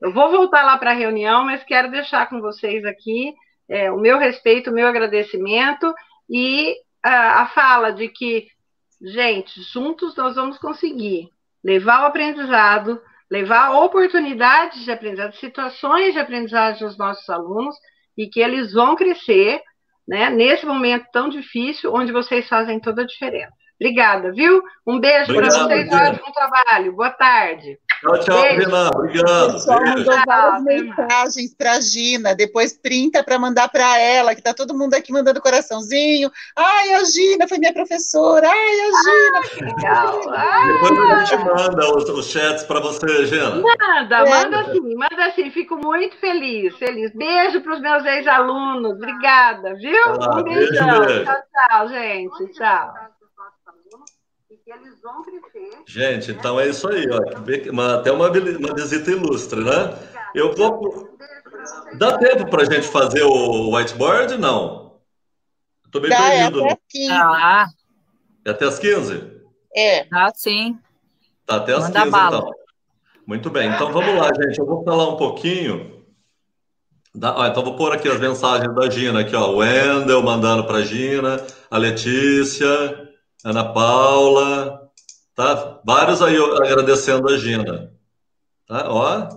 [0.01, 3.35] Eu vou voltar lá para a reunião, mas quero deixar com vocês aqui
[3.69, 5.93] é, o meu respeito, o meu agradecimento
[6.29, 8.47] e a, a fala de que,
[9.01, 11.29] gente, juntos nós vamos conseguir
[11.63, 17.75] levar o aprendizado, levar oportunidades de aprendizado, situações de aprendizagem aos nossos alunos
[18.17, 19.61] e que eles vão crescer
[20.07, 23.53] né, nesse momento tão difícil, onde vocês fazem toda a diferença.
[23.79, 24.61] Obrigada, viu?
[24.85, 26.93] Um beijo para vocês, ótimo trabalho.
[26.93, 27.77] Boa tarde.
[28.01, 28.89] Tchau, tchau, Renan.
[28.95, 29.53] Obrigado.
[29.53, 34.55] Pessoal mandou várias mensagens para a Gina, depois printa para mandar para ela, que está
[34.55, 36.31] todo mundo aqui mandando coraçãozinho.
[36.55, 38.49] Ai, a Gina foi minha professora.
[38.49, 39.37] Ai, a Gina.
[39.37, 40.21] Ai, que legal.
[40.73, 43.51] Depois a gente manda os, os chats para você, Gina.
[43.51, 44.29] Manda, é.
[44.29, 45.51] manda sim, manda sim.
[45.51, 47.11] Fico muito feliz, feliz.
[47.13, 48.93] Beijo para os meus ex-alunos.
[48.93, 49.95] Obrigada, viu?
[50.21, 51.05] Ah, um beijão.
[51.05, 51.35] Beijo, tchau,
[51.69, 52.53] tchau, gente.
[52.53, 52.93] Tchau
[55.01, 55.83] vão crescer.
[55.85, 57.95] Gente, então é isso aí, ó.
[57.95, 59.97] até uma, uma visita ilustre, né?
[60.33, 61.09] Eu vou.
[61.97, 64.37] Dá tempo para a gente fazer o whiteboard?
[64.37, 64.99] Não.
[65.85, 66.65] Estou meio Dá, perdido.
[66.65, 67.67] É até, ah.
[68.45, 69.41] é até as 15?
[69.75, 70.07] É.
[70.11, 70.79] Ah, sim.
[71.45, 72.37] Tá até as Manda 15, bala.
[72.37, 72.51] então.
[73.27, 74.57] Muito bem, então vamos lá, gente.
[74.57, 76.03] Eu vou falar um pouquinho.
[77.13, 77.35] Da...
[77.35, 79.51] Ó, então vou pôr aqui as mensagens da Gina, aqui, ó.
[79.51, 81.37] O Wendel mandando para a Gina,
[81.69, 83.11] a Letícia.
[83.43, 84.80] Ana Paula,
[85.41, 85.81] tá?
[85.83, 87.91] Vários aí agradecendo a Gina.
[88.67, 88.85] Tá?
[88.87, 89.27] Ó.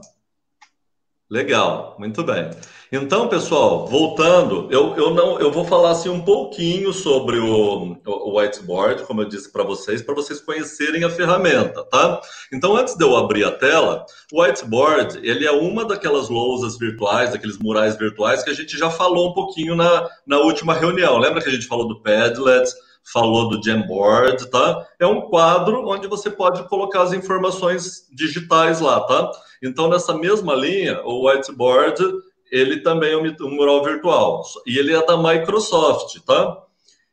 [1.30, 2.50] Legal, muito bem.
[2.92, 8.38] Então, pessoal, voltando, eu, eu não eu vou falar assim um pouquinho sobre o, o
[8.38, 12.20] whiteboard, como eu disse para vocês, para vocês conhecerem a ferramenta, tá?
[12.52, 17.32] Então, antes de eu abrir a tela, o whiteboard ele é uma daquelas lousas virtuais,
[17.32, 21.16] daqueles murais virtuais que a gente já falou um pouquinho na, na última reunião.
[21.16, 22.70] Lembra que a gente falou do Padlet?
[23.12, 24.86] Falou do Jamboard, tá?
[24.98, 29.30] É um quadro onde você pode colocar as informações digitais lá, tá?
[29.62, 32.02] Então, nessa mesma linha, o whiteboard,
[32.50, 34.42] ele também é um mural virtual.
[34.66, 36.58] E ele é da Microsoft, tá?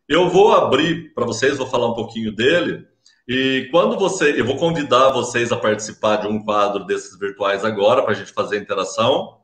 [0.08, 2.86] Eu vou abrir para vocês, vou falar um pouquinho dele.
[3.28, 8.02] E quando você, eu vou convidar vocês a participar de um quadro desses virtuais agora
[8.02, 9.38] para a gente fazer a interação.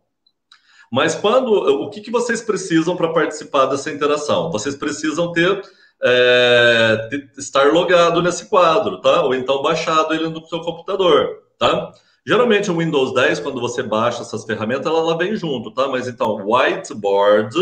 [0.91, 4.51] Mas quando, o que, que vocês precisam para participar dessa interação?
[4.51, 5.61] Vocês precisam ter
[6.03, 9.23] é, estar logado nesse quadro, tá?
[9.23, 11.91] Ou então baixado ele no seu computador, tá?
[12.25, 15.87] Geralmente o Windows 10, quando você baixa essas ferramentas, ela, ela vem junto, tá?
[15.87, 17.55] Mas então, whiteboard,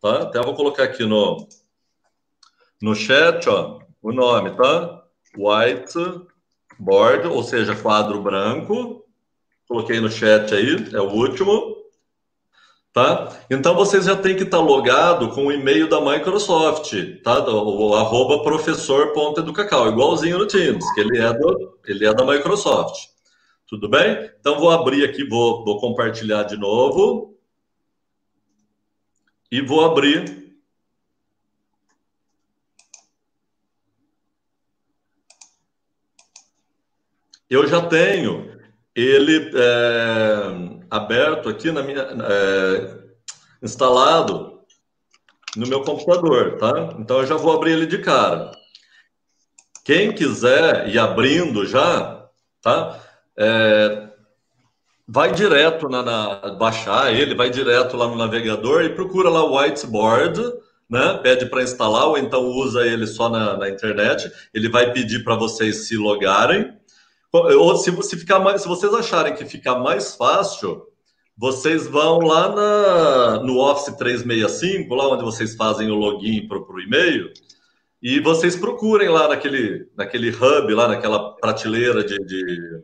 [0.00, 0.22] tá?
[0.22, 1.48] Até vou colocar aqui no,
[2.82, 5.02] no chat, ó, o nome, tá?
[5.36, 9.04] Whiteboard, ou seja, quadro branco.
[9.66, 11.73] Coloquei no chat aí, é o último.
[12.94, 13.36] Tá?
[13.50, 17.44] Então vocês já têm que estar logado com o e-mail da Microsoft, tá?
[17.44, 23.08] O, o professor.educacau, igualzinho no Teams, que ele é, do, ele é da Microsoft.
[23.66, 24.30] Tudo bem?
[24.38, 27.36] Então vou abrir aqui, vou, vou compartilhar de novo.
[29.50, 30.54] E vou abrir.
[37.50, 38.54] Eu já tenho
[38.94, 42.98] ele é, aberto aqui na minha é,
[43.60, 44.60] instalado
[45.56, 46.94] no meu computador, tá?
[46.98, 48.52] Então eu já vou abrir ele de cara.
[49.84, 52.26] Quem quiser ir abrindo já,
[52.62, 53.00] tá?
[53.36, 54.08] É,
[55.06, 59.56] vai direto na, na, baixar ele, vai direto lá no navegador e procura lá o
[59.56, 60.40] whiteboard,
[60.88, 61.18] né?
[61.22, 64.30] Pede para instalar ou então usa ele só na, na internet.
[64.52, 66.72] Ele vai pedir para vocês se logarem.
[67.34, 70.86] Ou se, ficar mais, se vocês acharem que ficar mais fácil,
[71.36, 76.80] vocês vão lá na, no Office 365, lá onde vocês fazem o login para o
[76.80, 77.32] e-mail,
[78.00, 82.82] e vocês procurem lá naquele, naquele hub, lá naquela prateleira de, de,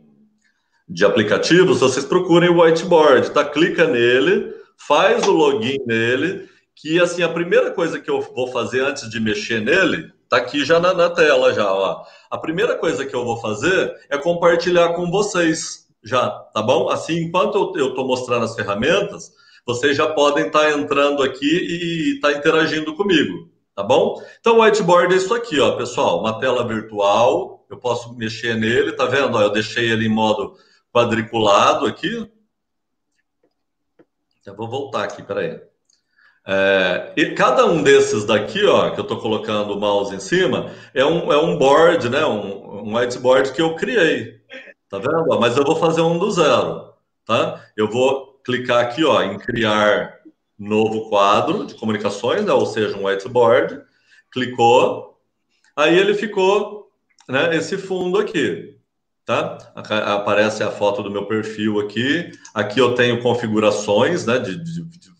[0.88, 3.44] de aplicativos, vocês procurem o whiteboard, tá?
[3.44, 8.80] Clica nele, faz o login nele, que assim, a primeira coisa que eu vou fazer
[8.80, 12.04] antes de mexer nele Tá aqui já na, na tela já, ó.
[12.30, 16.88] A primeira coisa que eu vou fazer é compartilhar com vocês já, tá bom?
[16.88, 19.32] Assim, enquanto eu estou mostrando as ferramentas,
[19.66, 24.22] vocês já podem estar tá entrando aqui e estar tá interagindo comigo, tá bom?
[24.38, 28.92] Então, o whiteboard é isso aqui, ó, pessoal, uma tela virtual, eu posso mexer nele,
[28.92, 29.36] tá vendo?
[29.36, 30.56] Ó, eu deixei ele em modo
[30.92, 32.30] quadriculado aqui.
[34.46, 35.60] Eu vou voltar aqui, peraí.
[36.52, 40.72] É, e cada um desses daqui, ó, que eu estou colocando o mouse em cima,
[40.92, 42.26] é um, é um board, né?
[42.26, 44.40] Um, um whiteboard que eu criei.
[44.88, 45.38] Tá vendo?
[45.38, 46.92] Mas eu vou fazer um do zero,
[47.24, 47.64] tá?
[47.76, 50.18] Eu vou clicar aqui, ó, em criar
[50.58, 52.52] novo quadro de comunicações, né?
[52.52, 53.82] ou seja, um whiteboard.
[54.32, 55.20] Clicou,
[55.76, 56.90] aí ele ficou,
[57.28, 57.54] né?
[57.56, 58.76] Esse fundo aqui,
[59.24, 59.56] tá?
[59.76, 62.32] Aparece a foto do meu perfil aqui.
[62.52, 64.40] Aqui eu tenho configurações, né?
[64.40, 65.19] de, de, de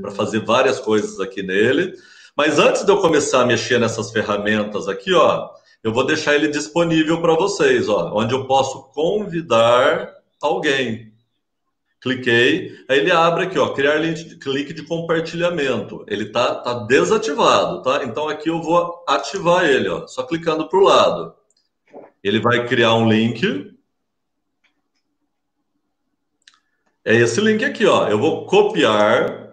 [0.00, 1.94] para fazer várias coisas aqui nele.
[2.36, 5.50] Mas antes de eu começar a mexer nessas ferramentas aqui, ó,
[5.82, 11.12] eu vou deixar ele disponível para vocês, ó, onde eu posso convidar alguém.
[12.00, 16.04] Cliquei, aí ele abre aqui, ó, criar link, clique de compartilhamento.
[16.06, 18.04] Ele tá, tá desativado, tá?
[18.04, 21.34] Então aqui eu vou ativar ele, ó, só clicando para o lado.
[22.22, 23.74] Ele vai criar um link.
[27.04, 28.06] É esse link aqui, ó.
[28.08, 29.47] Eu vou copiar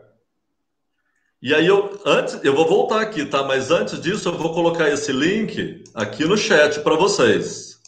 [1.41, 3.43] e aí eu antes eu vou voltar aqui, tá?
[3.43, 7.80] Mas antes disso eu vou colocar esse link aqui no chat para vocês.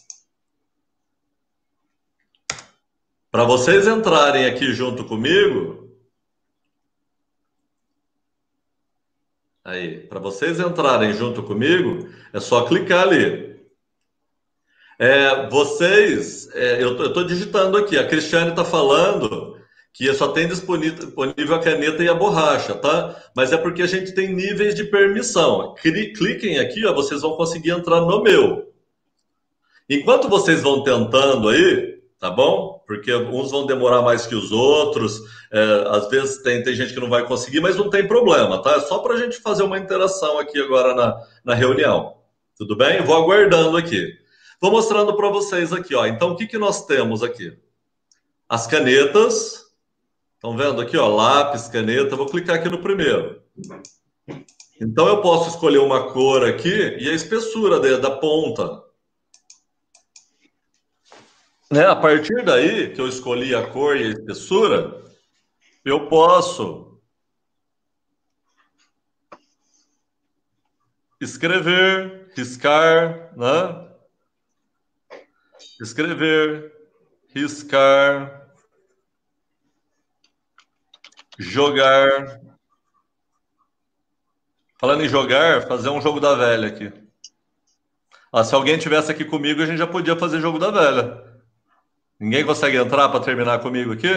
[3.32, 5.88] Para vocês entrarem aqui junto comigo.
[9.64, 13.60] Aí, para vocês entrarem junto comigo, é só clicar ali.
[14.98, 19.57] É, vocês, é, eu estou digitando aqui, a Cristiane está falando
[19.94, 23.16] que só tem disponível a caneta e a borracha, tá?
[23.36, 25.74] Mas é porque a gente tem níveis de permissão.
[25.82, 28.72] Cliquem aqui, ó, vocês vão conseguir entrar no meu.
[29.90, 32.84] Enquanto vocês vão tentando aí, tá bom?
[32.86, 35.20] Porque uns vão demorar mais que os outros,
[35.52, 38.76] é, às vezes tem, tem gente que não vai conseguir, mas não tem problema, tá?
[38.76, 42.18] É só para a gente fazer uma interação aqui agora na, na reunião.
[42.58, 43.02] Tudo bem?
[43.02, 44.14] Vou aguardando aqui.
[44.60, 46.06] Vou mostrando para vocês aqui, ó.
[46.06, 47.56] Então, o que, que nós temos aqui?
[48.50, 49.67] As canetas,
[50.38, 52.16] Estão vendo aqui, ó, lápis, caneta.
[52.16, 53.42] Vou clicar aqui no primeiro.
[54.80, 58.84] Então eu posso escolher uma cor aqui e a espessura da, da ponta.
[61.72, 61.88] Né?
[61.88, 65.04] A partir daí que eu escolhi a cor e a espessura,
[65.84, 67.02] eu posso
[71.20, 73.88] escrever, riscar, né?
[75.82, 76.72] Escrever,
[77.34, 78.37] riscar,
[81.38, 82.42] jogar.
[84.80, 86.92] Falando em jogar, fazer um jogo da velha aqui.
[88.32, 91.24] Ah, se alguém tivesse aqui comigo, a gente já podia fazer jogo da velha.
[92.20, 94.08] Ninguém consegue entrar para terminar comigo aqui?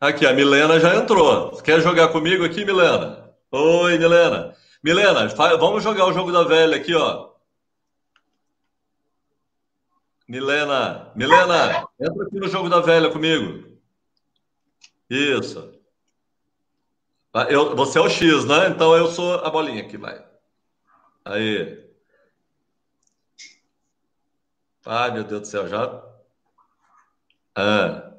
[0.00, 1.60] Aqui, a Milena já entrou.
[1.62, 3.34] Quer jogar comigo aqui, Milena?
[3.50, 4.54] Oi, Milena.
[4.82, 7.30] Milena, vamos jogar o jogo da velha aqui, ó.
[10.26, 13.68] Milena, Milena, entra aqui no jogo da velha comigo.
[15.10, 15.79] Isso.
[17.32, 18.68] Ah, eu, você é o X, né?
[18.68, 20.24] Então eu sou a bolinha aqui, vai.
[21.24, 21.78] Aí.
[24.84, 26.10] Ai, meu Deus do céu, já
[27.54, 28.12] ah,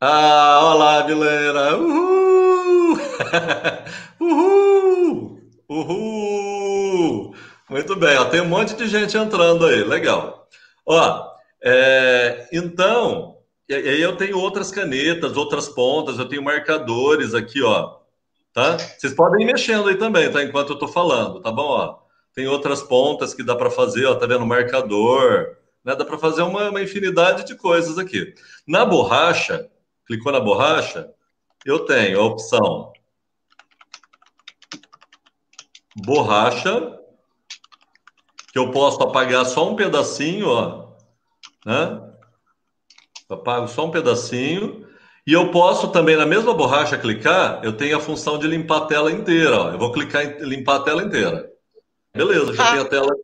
[0.00, 1.76] ah olá, Milena!
[1.76, 2.98] Uhul!
[4.20, 5.40] Uhul!
[5.68, 7.34] Uhul!
[7.68, 10.48] Muito bem, ó, tem um monte de gente entrando aí, legal.
[10.86, 11.30] Ó,
[11.62, 13.36] é, então,
[13.78, 17.98] e aí eu tenho outras canetas, outras pontas, eu tenho marcadores aqui, ó,
[18.52, 18.76] tá?
[18.76, 20.42] Vocês podem ir mexendo aí também, tá?
[20.42, 21.68] Enquanto eu tô falando, tá bom?
[21.68, 21.98] Ó,
[22.34, 24.44] tem outras pontas que dá para fazer, ó, tá vendo?
[24.44, 25.94] Marcador, né?
[25.94, 28.34] Dá para fazer uma, uma infinidade de coisas aqui.
[28.66, 29.70] Na borracha,
[30.04, 31.08] clicou na borracha,
[31.64, 32.92] eu tenho a opção
[35.94, 36.98] borracha,
[38.52, 40.88] que eu posso apagar só um pedacinho, ó,
[41.64, 42.09] né?
[43.34, 44.86] Apago só um pedacinho.
[45.26, 48.86] E eu posso também, na mesma borracha, clicar, eu tenho a função de limpar a
[48.86, 49.60] tela inteira.
[49.60, 49.70] Ó.
[49.70, 51.50] Eu vou clicar em limpar a tela inteira.
[52.14, 52.72] Beleza, já ah.
[52.72, 53.14] tem a tela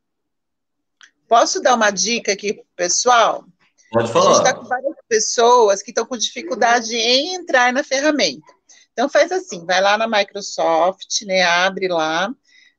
[1.28, 3.44] Posso dar uma dica aqui para o pessoal?
[3.90, 4.30] Pode falar.
[4.30, 8.46] A gente está com várias pessoas que estão com dificuldade em entrar na ferramenta.
[8.92, 12.32] Então faz assim, vai lá na Microsoft, né, abre lá,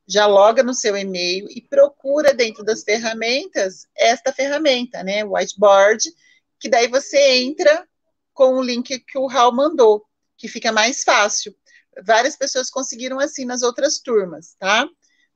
[0.08, 6.04] já loga no seu e-mail e procura dentro das ferramentas esta ferramenta, né, whiteboard,
[6.60, 7.88] que daí você entra
[8.34, 10.06] com o link que o Raul mandou,
[10.38, 11.56] que fica mais fácil.
[12.06, 14.88] Várias pessoas conseguiram assim nas outras turmas, tá?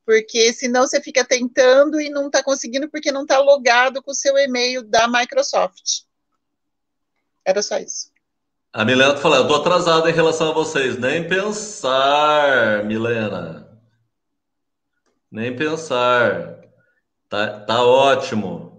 [0.06, 4.16] porque senão você fica tentando e não está conseguindo porque não está logado com o
[4.16, 6.02] seu e-mail da Microsoft.
[7.46, 8.12] Era só isso.
[8.74, 10.98] A Milena tá falando, eu estou atrasada em relação a vocês.
[10.98, 13.68] Nem pensar, Milena.
[15.30, 16.60] Nem pensar.
[17.30, 18.71] Tá, tá ótimo.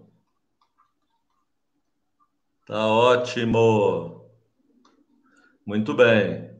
[2.72, 4.24] Tá ótimo.
[5.66, 6.50] Muito bem.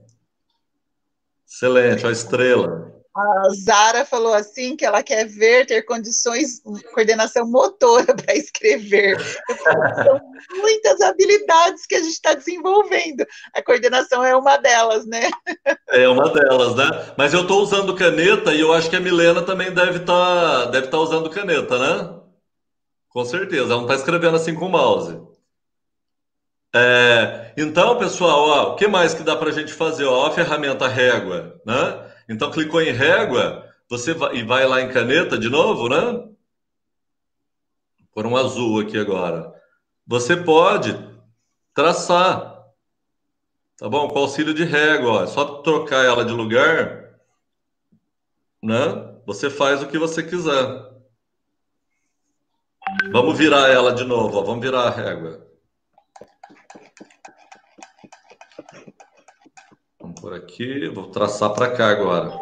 [1.49, 2.93] Excelente, a estrela.
[3.17, 6.61] A Zara falou assim que ela quer ver ter condições,
[6.93, 9.19] coordenação motora para escrever.
[10.05, 10.21] São
[10.55, 13.25] muitas habilidades que a gente está desenvolvendo.
[13.55, 15.31] A coordenação é uma delas, né?
[15.89, 17.15] É uma delas, né?
[17.17, 20.65] Mas eu estou usando caneta e eu acho que a Milena também deve estar tá,
[20.67, 22.21] deve tá usando caneta, né?
[23.09, 25.32] Com certeza, ela não está escrevendo assim com o mouse.
[26.75, 30.05] É, então, pessoal, ó, o que mais que dá para a gente fazer?
[30.07, 32.11] Ó, a ferramenta régua, né?
[32.29, 36.29] Então, clicou em régua, você vai, e vai lá em caneta de novo, né?
[38.15, 39.53] Por um azul aqui agora.
[40.07, 40.99] Você pode
[41.75, 42.65] traçar,
[43.77, 44.09] tá bom?
[44.09, 45.25] Com auxílio de régua, ó.
[45.25, 47.19] é só trocar ela de lugar,
[48.63, 49.13] né?
[49.27, 50.91] Você faz o que você quiser.
[53.13, 54.43] Vamos virar ela de novo, ó.
[54.43, 55.52] vamos virar a régua.
[60.23, 62.33] Por aqui, vou traçar para cá agora.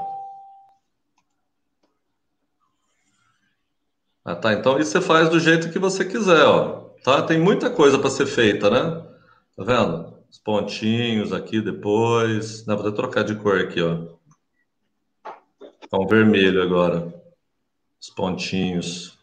[4.23, 4.53] Ah, tá.
[4.53, 6.91] Então isso você faz do jeito que você quiser, ó.
[7.03, 7.23] Tá?
[7.23, 9.03] Tem muita coisa para ser feita, né?
[9.57, 10.15] Tá vendo?
[10.31, 12.65] Os pontinhos aqui depois.
[12.67, 13.97] Vou até trocar de cor aqui, ó.
[15.89, 17.13] Tá um vermelho agora.
[17.99, 19.19] Os pontinhos.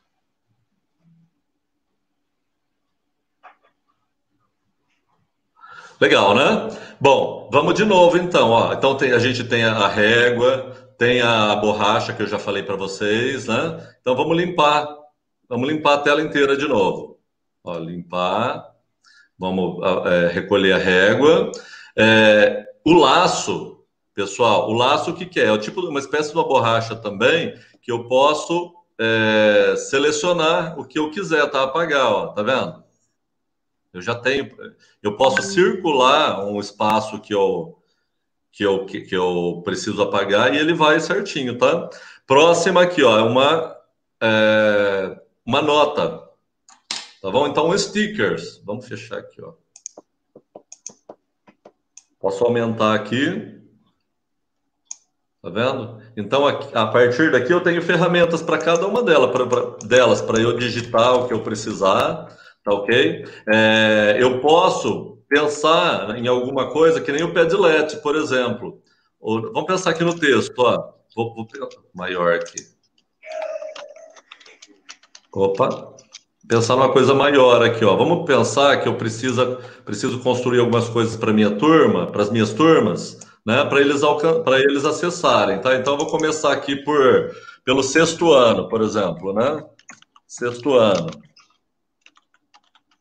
[5.99, 6.69] Legal, né?
[7.01, 8.51] Bom, vamos de novo então.
[8.51, 8.71] Ó.
[8.71, 12.75] Então tem, a gente tem a régua, tem a borracha que eu já falei para
[12.75, 13.95] vocês, né?
[13.99, 14.87] Então vamos limpar,
[15.49, 17.19] vamos limpar a tela inteira de novo.
[17.63, 18.63] Ó, limpar,
[19.39, 21.51] vamos é, recolher a régua.
[21.97, 23.83] É, o laço,
[24.13, 25.45] pessoal, o laço o que, que é?
[25.45, 30.85] É o tipo uma espécie de uma borracha também que eu posso é, selecionar o
[30.85, 31.63] que eu quiser, tá?
[31.63, 32.86] Apagar, ó, tá vendo?
[33.97, 34.49] Eu já tenho,
[35.01, 37.73] eu posso circular um espaço que eu
[38.51, 41.91] que eu, que, eu preciso apagar e ele vai certinho, tá?
[42.25, 43.77] Próxima aqui, ó, é uma
[44.19, 46.27] é, uma nota,
[47.21, 47.47] tá bom?
[47.47, 49.53] Então, stickers, vamos fechar aqui, ó.
[52.19, 53.57] Posso aumentar aqui.
[55.41, 56.01] Tá vendo?
[56.17, 61.27] Então, a partir daqui eu tenho ferramentas para cada uma delas, para eu digitar o
[61.27, 62.27] que eu precisar,
[62.68, 63.26] tá ok?
[63.47, 68.82] É, eu posso pensar em alguma coisa que nem o Padlet, por exemplo.
[69.22, 70.91] vamos pensar aqui no texto, ó.
[71.15, 71.47] Vou, vou
[71.95, 72.57] maior aqui.
[75.34, 75.95] Opa,
[76.47, 77.95] pensar numa coisa maior aqui, ó.
[77.95, 82.51] Vamos pensar que eu preciso, preciso construir algumas coisas para minha turma, para as minhas
[82.51, 83.63] turmas, né?
[83.63, 84.01] Para eles
[84.43, 85.76] para eles acessarem, tá?
[85.76, 87.32] Então eu vou começar aqui por
[87.63, 89.63] pelo sexto ano, por exemplo, né?
[90.26, 91.26] Sexto ano.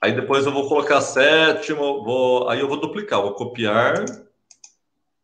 [0.01, 4.05] Aí depois eu vou colocar sétimo, vou, aí eu vou duplicar, vou copiar.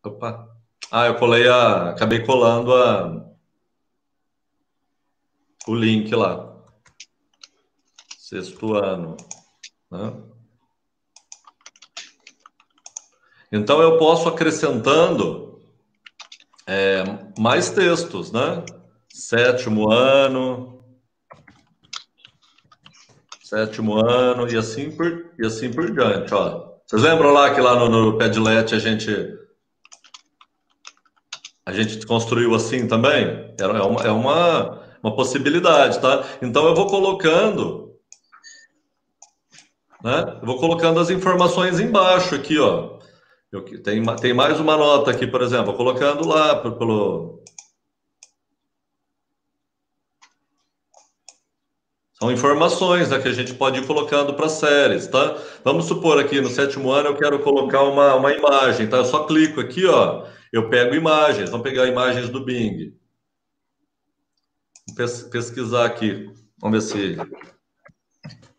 [0.05, 0.49] Opa.
[0.91, 3.23] Ah, eu colei a, acabei colando a
[5.67, 6.53] o link lá
[8.33, 9.15] sexto ano.
[9.91, 10.11] Né?
[13.53, 15.61] Então eu posso acrescentando
[16.67, 17.05] é,
[17.39, 18.65] mais textos, né?
[19.13, 20.82] Sétimo ano,
[23.53, 26.33] sétimo ano e assim por, e assim por diante.
[26.33, 26.73] Ó.
[26.87, 29.39] Vocês lembram lá que lá no, no Padlet a gente
[31.67, 33.55] a gente construiu assim também?
[33.61, 36.25] É uma, é uma, uma possibilidade, tá?
[36.41, 37.83] Então eu vou colocando
[40.03, 40.39] né?
[40.41, 42.99] Eu vou colocando as informações embaixo aqui, ó.
[43.53, 47.41] Eu, tem, tem mais uma nota aqui, por exemplo, colocando lá pelo.
[52.23, 55.37] São informações né, que a gente pode ir colocando para séries, tá?
[55.65, 58.99] Vamos supor aqui no sétimo ano eu quero colocar uma, uma imagem, tá?
[58.99, 60.25] Eu só clico aqui, ó.
[60.53, 62.97] Eu pego imagens, vamos pegar imagens do Bing.
[65.33, 66.33] Pesquisar aqui.
[66.61, 67.17] Vamos ver se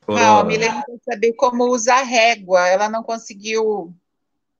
[0.09, 2.68] não, a Milena quer saber como usar régua.
[2.68, 3.95] Ela não conseguiu.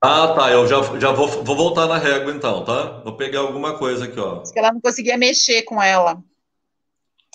[0.02, 0.50] Ah, tá.
[0.50, 3.02] Eu já, já vou, vou voltar na régua então, tá?
[3.04, 4.44] Vou pegar alguma coisa aqui, ó.
[4.44, 6.24] que ela não conseguia mexer com ela.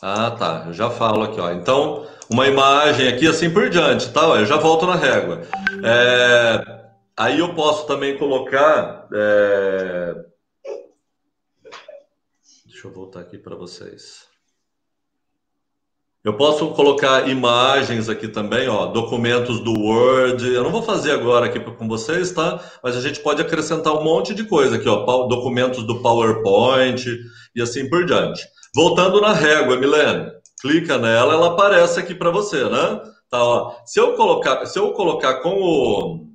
[0.02, 0.64] Ah, tá.
[0.66, 1.50] Eu já falo aqui, ó.
[1.50, 4.22] Então, uma imagem aqui assim por diante, tá?
[4.22, 5.42] Eu já volto na régua.
[5.84, 6.78] É...
[7.16, 9.08] Aí eu posso também colocar.
[9.12, 10.14] É...
[12.66, 14.28] Deixa eu voltar aqui para vocês.
[16.22, 20.46] Eu posso colocar imagens aqui também, ó, documentos do Word.
[20.46, 22.60] Eu não vou fazer agora aqui com vocês, tá?
[22.82, 27.04] Mas a gente pode acrescentar um monte de coisa aqui, ó, documentos do PowerPoint
[27.54, 28.46] e assim por diante.
[28.74, 33.00] Voltando na régua, Milene, clica nela, ela aparece aqui para você, né?
[33.30, 33.76] Tá, ó.
[33.84, 36.28] Se eu colocar, se eu colocar com o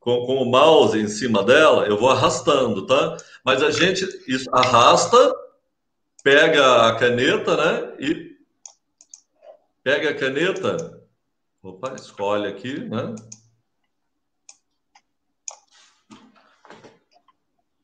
[0.00, 3.16] com, com o mouse em cima dela, eu vou arrastando, tá?
[3.44, 5.34] Mas a gente isso, arrasta,
[6.22, 7.94] pega a caneta, né?
[7.98, 8.34] E
[9.84, 11.02] Pega a caneta.
[11.62, 13.14] Opa, escolhe aqui, né?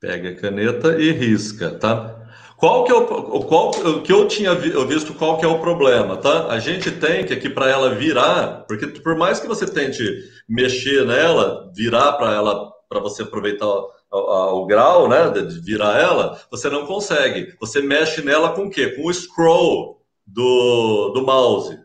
[0.00, 2.19] Pega a caneta e risca, tá?
[2.60, 3.70] Qual que é o qual
[4.02, 6.48] que eu tinha visto qual que é o problema, tá?
[6.48, 10.04] A gente tem que aqui para ela virar, porque por mais que você tente
[10.46, 13.66] mexer nela, virar para ela para você aproveitar
[14.12, 17.56] o, grau, né, de virar ela, você não consegue.
[17.58, 18.90] Você mexe nela com o quê?
[18.90, 21.78] Com o scroll do, do mouse.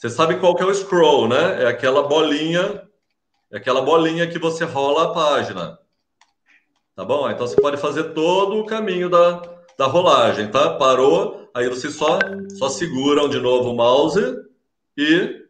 [0.00, 1.62] Você sabe qual que é o scroll, né?
[1.62, 2.82] É aquela bolinha,
[3.52, 5.78] é aquela bolinha que você rola a página.
[6.96, 7.30] Tá bom?
[7.30, 10.76] Então você pode fazer todo o caminho da, da rolagem, tá?
[10.76, 12.20] Parou, aí você só,
[12.56, 14.20] só segura de novo o mouse
[14.96, 15.44] e,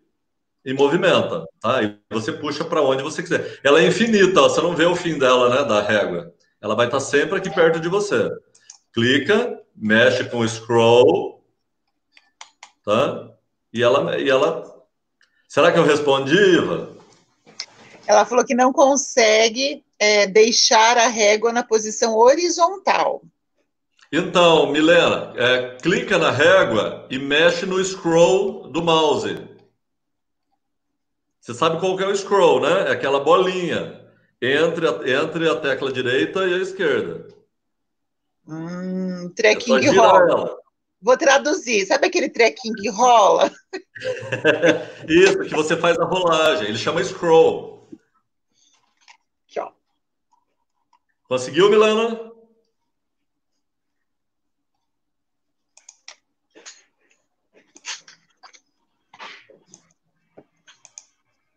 [0.64, 1.82] e movimenta, tá?
[1.82, 3.60] E você puxa para onde você quiser.
[3.62, 5.68] Ela é infinita, ó, você não vê o fim dela, né?
[5.68, 6.32] Da régua.
[6.62, 8.30] Ela vai estar sempre aqui perto de você.
[8.94, 11.44] Clica, mexe com o scroll,
[12.82, 13.28] tá?
[13.70, 14.82] E ela, e ela.
[15.46, 16.96] Será que eu respondi, Iva?
[18.06, 23.22] Ela falou que não consegue é, deixar a régua na posição horizontal.
[24.14, 29.48] Então, Milena, é, clica na régua e mexe no scroll do mouse.
[31.40, 32.88] Você sabe qual que é o scroll, né?
[32.88, 34.06] É aquela bolinha
[34.40, 37.26] entre a, entre a tecla direita e a esquerda.
[38.46, 40.58] Hum, trekking é roll.
[41.00, 41.86] Vou traduzir.
[41.86, 43.50] Sabe aquele trequinho que rola?
[45.08, 46.68] Isso, que você faz a rolagem.
[46.68, 47.88] Ele chama scroll.
[49.48, 49.70] Aqui, ó.
[51.26, 52.31] Conseguiu, Milana?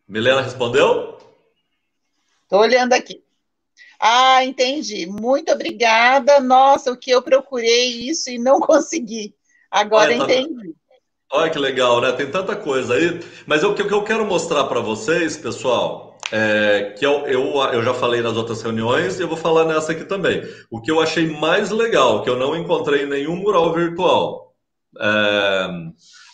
[0.08, 1.18] Milena respondeu?
[2.44, 3.24] Estou olhando aqui.
[4.00, 5.08] Ah, entendi.
[5.08, 6.40] Muito obrigada.
[6.40, 9.34] Nossa, o que eu procurei isso e não consegui.
[9.72, 10.74] Agora tá entendi.
[10.74, 11.38] Tá...
[11.38, 12.12] Olha que legal, né?
[12.12, 13.20] Tem tanta coisa aí.
[13.48, 17.94] Mas o que eu quero mostrar para vocês, pessoal, é que eu, eu, eu já
[17.94, 20.44] falei nas outras reuniões e eu vou falar nessa aqui também.
[20.70, 24.54] O que eu achei mais legal, que eu não encontrei em nenhum mural virtual.
[25.00, 25.68] É...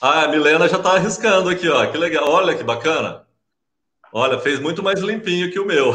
[0.01, 1.85] Ah, a Milena já está arriscando aqui, ó.
[1.87, 2.29] Que legal.
[2.29, 3.20] Olha que bacana.
[4.13, 5.93] Olha, fez muito mais limpinho que o meu.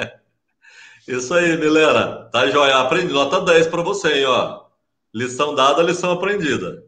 [1.06, 2.28] Isso aí, Milena.
[2.32, 2.78] Tá joia.
[2.78, 3.12] Aprendi.
[3.12, 4.64] Nota 10 para você, hein, ó.
[5.12, 6.84] Lição dada, lição aprendida.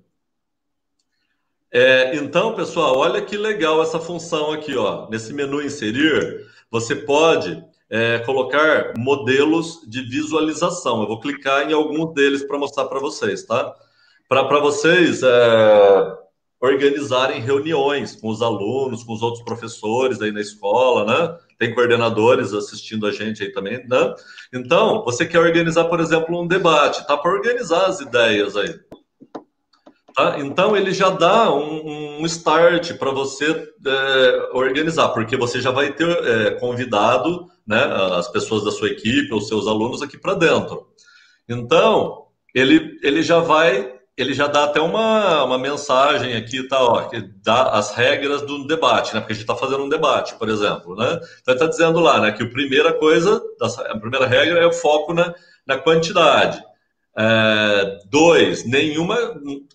[1.70, 5.08] É, então, pessoal, olha que legal essa função aqui, ó.
[5.10, 11.02] Nesse menu inserir, você pode é, colocar modelos de visualização.
[11.02, 13.74] Eu vou clicar em alguns deles para mostrar para vocês, tá?
[14.28, 16.21] Para vocês é,
[16.62, 21.36] organizarem reuniões com os alunos, com os outros professores aí na escola, né?
[21.58, 24.14] Tem coordenadores assistindo a gente aí também, né?
[24.54, 27.16] Então, você quer organizar, por exemplo, um debate, tá?
[27.16, 28.72] Para organizar as ideias aí.
[30.14, 30.38] Tá?
[30.40, 35.92] Então ele já dá um, um start para você é, organizar, porque você já vai
[35.92, 37.82] ter é, convidado né,
[38.18, 40.86] as pessoas da sua equipe, os seus alunos aqui para dentro.
[41.48, 47.08] Então ele, ele já vai, ele já dá até uma, uma mensagem aqui, tá, ó,
[47.08, 49.20] que dá as regras do debate, né?
[49.20, 51.18] Porque a gente está fazendo um debate, por exemplo, né?
[51.40, 53.40] Então está dizendo lá, né, que a primeira coisa,
[53.88, 55.34] a primeira regra é o foco na,
[55.66, 56.62] na quantidade.
[57.14, 59.16] É, dois, nenhuma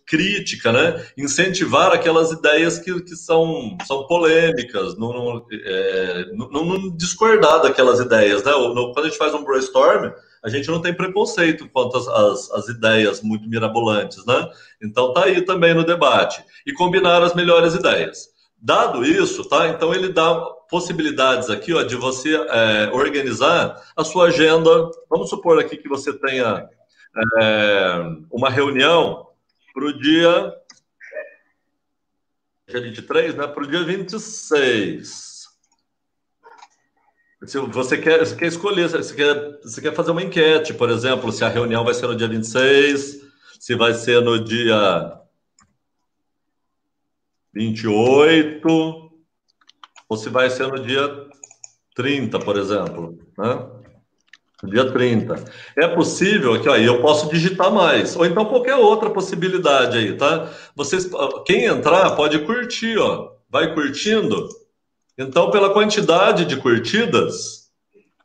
[0.06, 1.04] crítica, né?
[1.18, 8.00] Incentivar aquelas ideias que, que são, são polêmicas, não, não, é, não, não discordar daquelas
[8.00, 8.52] ideias, né?
[8.52, 10.12] Quando a gente faz um brainstorm,
[10.48, 14.50] a gente não tem preconceito quanto às, às, ideias muito mirabolantes, né?
[14.82, 16.42] Então tá aí também no debate.
[16.66, 18.30] E combinar as melhores ideias.
[18.58, 19.68] Dado isso, tá?
[19.68, 20.40] Então ele dá
[20.70, 24.70] possibilidades aqui, ó, de você é, organizar a sua agenda.
[25.10, 26.70] Vamos supor aqui que você tenha
[27.42, 27.94] é,
[28.32, 29.28] uma reunião
[29.74, 30.54] para o dia,
[32.70, 33.48] dia 23, né?
[33.48, 35.27] Para o dia 26.
[37.46, 41.32] Se você quer, você quer escolher, você quer, você quer fazer uma enquete, por exemplo,
[41.32, 43.22] se a reunião vai ser no dia 26,
[43.60, 45.22] se vai ser no dia
[47.54, 49.12] 28,
[50.10, 51.28] ou se vai ser no dia
[51.96, 53.18] 30, por exemplo.
[53.38, 53.68] Né?
[54.64, 55.36] Dia 30.
[55.78, 60.52] É possível que aí eu posso digitar mais, ou então qualquer outra possibilidade aí, tá?
[60.76, 61.08] Vocês,
[61.46, 63.34] quem entrar pode curtir, ó.
[63.48, 64.50] Vai curtindo.
[65.18, 67.68] Então, pela quantidade de curtidas,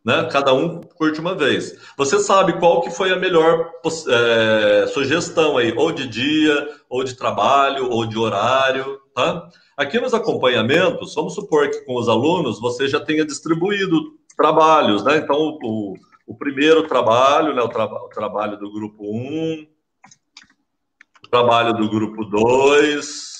[0.04, 0.28] né?
[0.30, 1.78] Cada um curte uma vez.
[1.96, 3.70] Você sabe qual que foi a melhor
[4.08, 9.48] é, sugestão aí, ou de dia, ou de trabalho, ou de horário, tá?
[9.76, 15.18] Aqui nos acompanhamentos, vamos supor que com os alunos você já tenha distribuído trabalhos, né?
[15.18, 15.94] Então, o,
[16.26, 19.66] o primeiro trabalho, né, o, tra o trabalho do grupo 1,
[21.24, 23.32] o trabalho do grupo 2,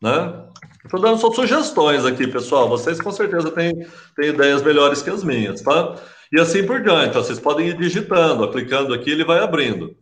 [0.00, 0.48] né?
[0.84, 2.68] Estou dando só sugestões aqui, pessoal.
[2.68, 5.96] Vocês com certeza têm, têm ideias melhores que as minhas, tá?
[6.30, 7.16] E assim por diante.
[7.16, 9.96] Ó, vocês podem ir digitando, ó, clicando aqui, ele vai abrindo.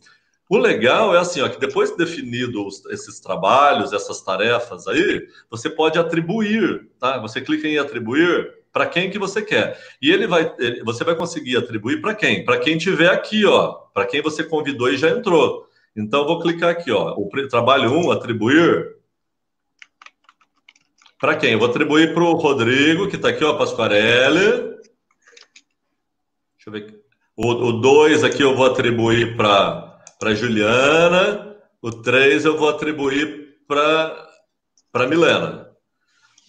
[0.50, 5.70] O legal é assim, ó, que depois de definidos esses trabalhos, essas tarefas aí, você
[5.70, 7.18] pode atribuir, tá?
[7.18, 9.78] Você clica em atribuir para quem que você quer.
[10.00, 10.52] E ele vai,
[10.84, 12.44] você vai conseguir atribuir para quem?
[12.44, 15.64] Para quem tiver aqui, ó, para quem você convidou e já entrou.
[15.96, 19.01] Então vou clicar aqui, ó, o trabalho 1, atribuir
[21.22, 21.52] para quem?
[21.52, 24.74] Eu vou atribuir para o Rodrigo, que está aqui, ó, Pasquarelli.
[26.56, 27.00] Deixa eu ver.
[27.36, 31.56] O 2 aqui eu vou atribuir para Juliana.
[31.80, 34.30] O 3 eu vou atribuir para
[34.90, 35.70] para Milena.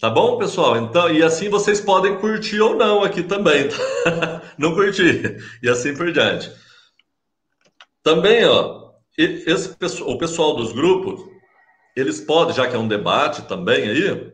[0.00, 0.76] Tá bom, pessoal?
[0.78, 3.68] Então, e assim vocês podem curtir ou não aqui também.
[3.68, 4.42] Tá?
[4.58, 5.36] não curtir.
[5.62, 6.50] E assim por diante.
[8.02, 9.72] Também, ó, esse,
[10.02, 11.20] o pessoal dos grupos,
[11.94, 14.33] eles podem, já que é um debate também aí,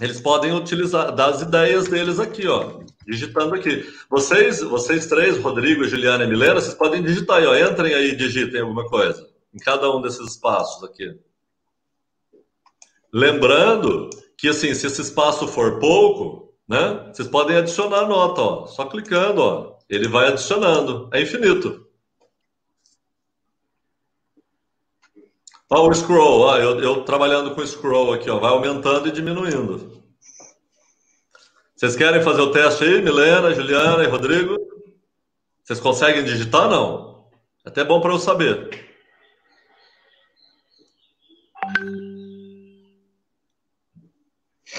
[0.00, 3.88] eles podem utilizar das ideias deles aqui, ó, digitando aqui.
[4.10, 8.16] Vocês, vocês três, Rodrigo, Juliana e Milena, vocês podem digitar aí, ó, entrem aí e
[8.16, 11.16] digitem alguma coisa em cada um desses espaços aqui.
[13.12, 18.86] Lembrando que assim, se esse espaço for pouco, né, vocês podem adicionar nota, ó, só
[18.86, 21.83] clicando, ó, ele vai adicionando, é infinito.
[25.70, 29.12] Ó, o scroll, ó, eu, eu trabalhando com o scroll aqui, ó, vai aumentando e
[29.12, 30.02] diminuindo.
[31.74, 34.56] Vocês querem fazer o teste aí, Milena, Juliana e Rodrigo?
[35.62, 37.28] Vocês conseguem digitar, não?
[37.64, 38.84] É até bom para eu saber.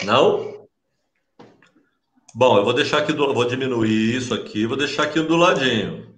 [0.04, 0.68] Não?
[2.34, 6.15] Bom, eu vou deixar aqui, do, vou diminuir isso aqui, vou deixar aqui do ladinho.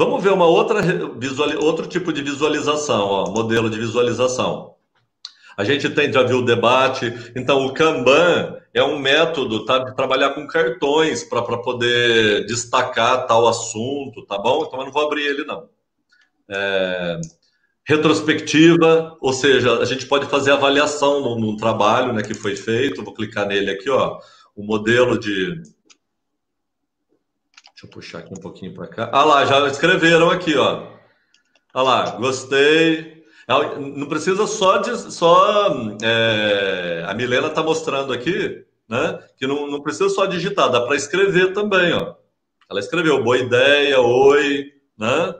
[0.00, 0.80] Vamos ver uma outra
[1.18, 4.74] visual, outro tipo de visualização, ó, modelo de visualização.
[5.58, 9.94] A gente tem, já viu o debate, então o Kanban é um método tá, de
[9.94, 14.64] trabalhar com cartões para poder destacar tal assunto, tá bom?
[14.64, 15.68] Então eu não vou abrir ele, não.
[16.48, 17.20] É,
[17.84, 23.04] retrospectiva, ou seja, a gente pode fazer avaliação no, no trabalho né, que foi feito.
[23.04, 24.18] Vou clicar nele aqui, ó
[24.60, 25.62] o modelo de.
[27.80, 29.08] Deixa eu puxar aqui um pouquinho para cá.
[29.10, 30.86] Ah lá, já escreveram aqui, ó.
[31.72, 33.24] Ah lá, gostei.
[33.48, 35.10] É não precisa só de.
[35.10, 39.18] Só, é, a Milena está mostrando aqui, né?
[39.38, 42.16] Que não, não precisa só digitar, dá para escrever também, ó.
[42.70, 45.34] Ela escreveu boa ideia, oi, né?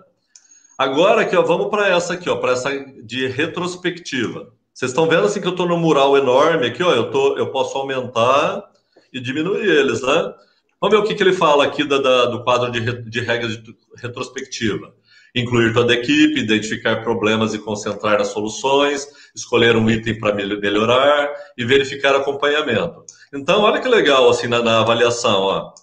[0.79, 2.71] Agora aqui, ó, vamos para essa aqui, ó, para essa
[3.05, 4.51] de retrospectiva.
[4.73, 7.51] Vocês estão vendo assim que eu estou no mural enorme aqui, ó, eu, tô, eu
[7.51, 8.65] posso aumentar
[9.13, 10.35] e diminuir eles, né?
[10.81, 13.63] Vamos ver o que, que ele fala aqui da, da, do quadro de, de regras
[13.63, 14.95] de retrospectiva.
[15.35, 21.31] Incluir toda a equipe, identificar problemas e concentrar nas soluções, escolher um item para melhorar
[21.57, 23.05] e verificar acompanhamento.
[23.33, 25.75] Então, olha que legal assim na, na avaliação, ó.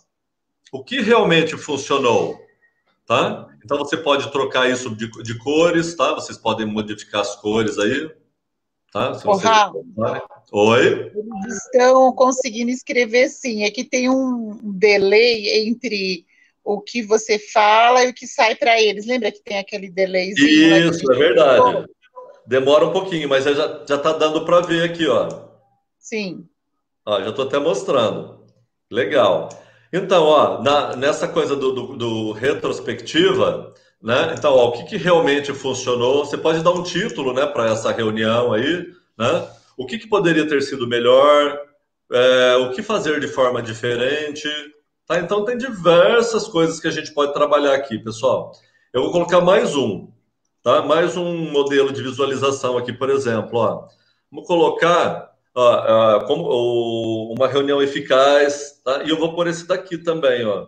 [0.71, 2.37] O que realmente funcionou,
[3.05, 3.47] tá?
[3.63, 6.13] Então você pode trocar isso de, de cores, tá?
[6.13, 8.11] Vocês podem modificar as cores aí,
[8.91, 9.13] tá?
[9.13, 9.47] Se você...
[10.51, 11.11] Oi?
[11.13, 13.63] Eles estão conseguindo escrever sim.
[13.63, 16.25] É que tem um delay entre
[16.63, 19.05] o que você fala e o que sai para eles.
[19.05, 20.89] Lembra que tem aquele delayzinho?
[20.89, 21.85] Isso, é verdade.
[22.45, 25.47] Demora um pouquinho, mas já está dando para ver aqui, ó.
[25.99, 26.45] Sim.
[27.05, 28.45] Ó, já estou até mostrando.
[28.91, 29.49] Legal.
[29.91, 34.35] Então, ó, na, nessa coisa do, do, do retrospectiva, né?
[34.37, 36.25] Então, ó, o que, que realmente funcionou?
[36.25, 38.85] Você pode dar um título, né, para essa reunião aí,
[39.17, 39.47] né?
[39.77, 41.59] o que, que poderia ter sido melhor,
[42.11, 44.47] é, o que fazer de forma diferente.
[45.05, 45.19] Tá?
[45.19, 48.51] Então, tem diversas coisas que a gente pode trabalhar aqui, pessoal.
[48.91, 50.11] Eu vou colocar mais um,
[50.63, 50.81] tá?
[50.81, 53.59] mais um modelo de visualização aqui, por exemplo.
[53.59, 53.87] Ó.
[54.31, 59.03] Vamos colocar ó, como, ó, uma reunião eficaz, tá?
[59.03, 60.45] e eu vou pôr esse daqui também.
[60.45, 60.67] Ó.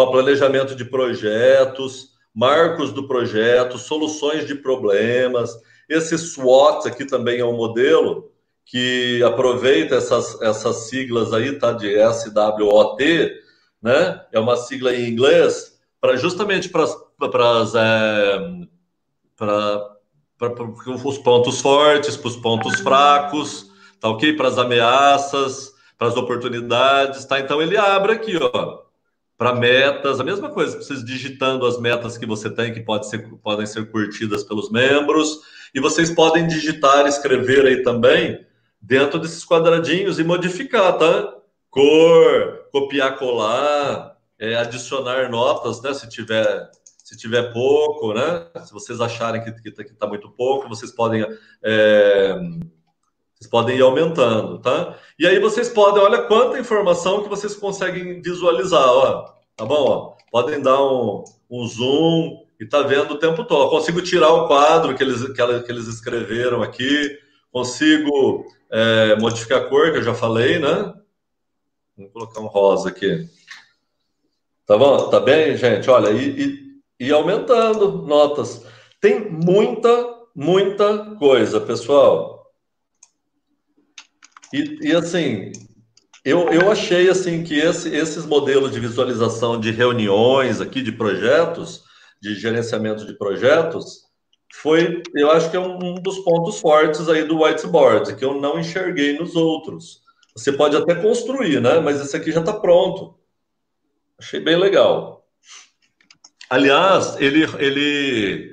[0.00, 5.54] Ó, planejamento de projetos, marcos do projeto, soluções de problemas,
[5.90, 8.32] esse SWOT aqui também é um modelo
[8.64, 11.72] que aproveita essas, essas siglas aí, tá?
[11.72, 13.30] De SWOT,
[13.82, 14.24] né?
[14.32, 16.86] É uma sigla em inglês para justamente para
[17.74, 18.38] é,
[19.36, 20.64] para
[21.04, 23.70] os pontos fortes, para os pontos fracos,
[24.00, 24.32] tá ok?
[24.34, 27.38] Para as ameaças, para as oportunidades, tá?
[27.38, 28.89] Então ele abre aqui, ó,
[29.40, 33.26] para metas, a mesma coisa, vocês digitando as metas que você tem, que pode ser,
[33.42, 35.40] podem ser curtidas pelos membros,
[35.74, 38.44] e vocês podem digitar, escrever aí também,
[38.78, 41.34] dentro desses quadradinhos e modificar, tá?
[41.70, 45.94] Cor, copiar, colar, é, adicionar notas, né?
[45.94, 48.46] Se tiver, se tiver pouco, né?
[48.66, 51.26] Se vocês acharem que está tá muito pouco, vocês podem,
[51.64, 52.38] é,
[53.40, 54.98] vocês podem ir aumentando, tá?
[55.18, 59.34] E aí vocês podem, olha quanta informação que vocês conseguem visualizar, ó.
[59.56, 59.86] Tá bom?
[59.88, 60.16] Ó.
[60.30, 63.64] Podem dar um, um zoom, e está vendo o tempo todo.
[63.64, 67.18] Eu consigo tirar o quadro que eles, que, eles escreveram aqui,
[67.50, 70.92] consigo é, modificar a cor, que eu já falei, né?
[71.96, 73.26] Vou colocar um rosa aqui.
[74.66, 75.08] Tá bom?
[75.08, 75.88] Tá bem, gente?
[75.88, 78.66] Olha, e, e, e aumentando notas.
[79.00, 79.88] Tem muita,
[80.36, 82.39] muita coisa, pessoal.
[84.52, 85.52] E, e assim,
[86.24, 91.82] eu, eu achei assim que esse, esses modelos de visualização de reuniões aqui, de projetos,
[92.20, 94.10] de gerenciamento de projetos,
[94.52, 98.58] foi, eu acho que é um, dos pontos fortes aí do whiteboard, que eu não
[98.58, 100.02] enxerguei nos outros.
[100.36, 101.80] Você pode até construir, né?
[101.80, 103.18] Mas esse aqui já está pronto.
[104.18, 105.26] Achei bem legal.
[106.50, 108.52] Aliás, ele, ele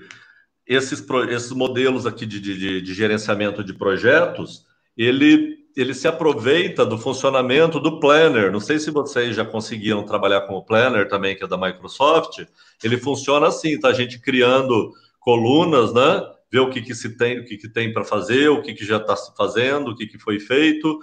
[0.65, 6.97] esses, esses modelos aqui de, de, de gerenciamento de projetos, ele ele se aproveita do
[6.97, 8.51] funcionamento do Planner.
[8.51, 12.43] Não sei se vocês já conseguiram trabalhar com o Planner também, que é da Microsoft.
[12.84, 13.89] Ele funciona assim, tá?
[13.89, 16.23] A gente criando colunas, né?
[16.51, 18.84] Ver o que, que se tem, o que, que tem para fazer, o que, que
[18.84, 20.99] já está se fazendo, o que, que foi feito.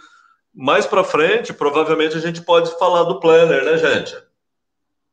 [0.52, 4.16] Mais para frente, provavelmente a gente pode falar do Planner, né, gente?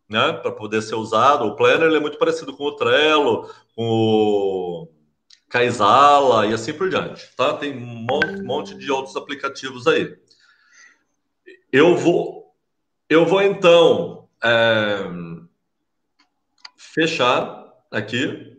[0.09, 0.33] Né?
[0.33, 1.45] Para poder ser usado.
[1.45, 4.87] O Planner é muito parecido com o Trello, com o
[5.51, 7.53] Kaisala e assim por diante, tá?
[7.57, 10.17] Tem um monte, monte de outros aplicativos aí.
[11.69, 12.55] Eu vou,
[13.09, 15.03] eu vou então é,
[16.77, 18.57] fechar aqui.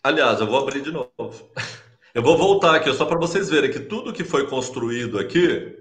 [0.00, 1.50] Aliás, eu vou abrir de novo.
[2.14, 5.78] Eu vou voltar aqui só para vocês verem que tudo que foi construído aqui,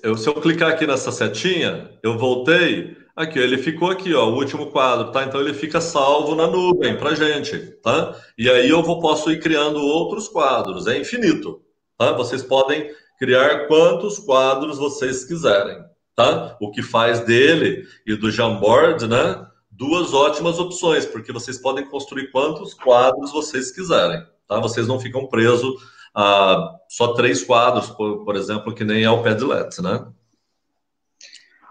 [0.00, 2.96] Eu, se eu clicar aqui nessa setinha, eu voltei.
[3.16, 5.24] Aqui, ele ficou aqui, ó, o último quadro, tá?
[5.24, 8.14] Então ele fica salvo na nuvem pra gente, tá?
[8.36, 11.62] E aí eu vou, posso ir criando outros quadros, é infinito,
[11.96, 12.12] tá?
[12.12, 15.82] Vocês podem criar quantos quadros vocês quiserem,
[16.14, 16.58] tá?
[16.60, 19.46] O que faz dele e do Jamboard, né?
[19.70, 24.60] Duas ótimas opções, porque vocês podem construir quantos quadros vocês quiserem, tá?
[24.60, 25.74] Vocês não ficam presos
[26.14, 30.06] a só três quadros, por, por exemplo, que nem é o Padlet, né?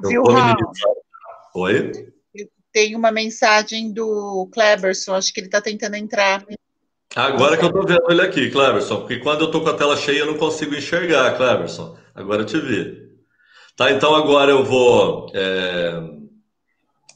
[0.04, 0.56] Viu, Raul?
[1.56, 2.12] Oi?
[2.74, 6.46] Tem uma mensagem do Cleberson, acho que ele está tentando entrar.
[7.16, 9.96] Agora que eu estou vendo ele aqui, Cleberson, porque quando eu estou com a tela
[9.96, 11.98] cheia eu não consigo enxergar, Cleberson.
[12.14, 13.10] Agora eu te vi.
[13.78, 16.02] Tá, então agora eu vou é,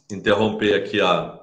[0.10, 1.38] interromper aqui a,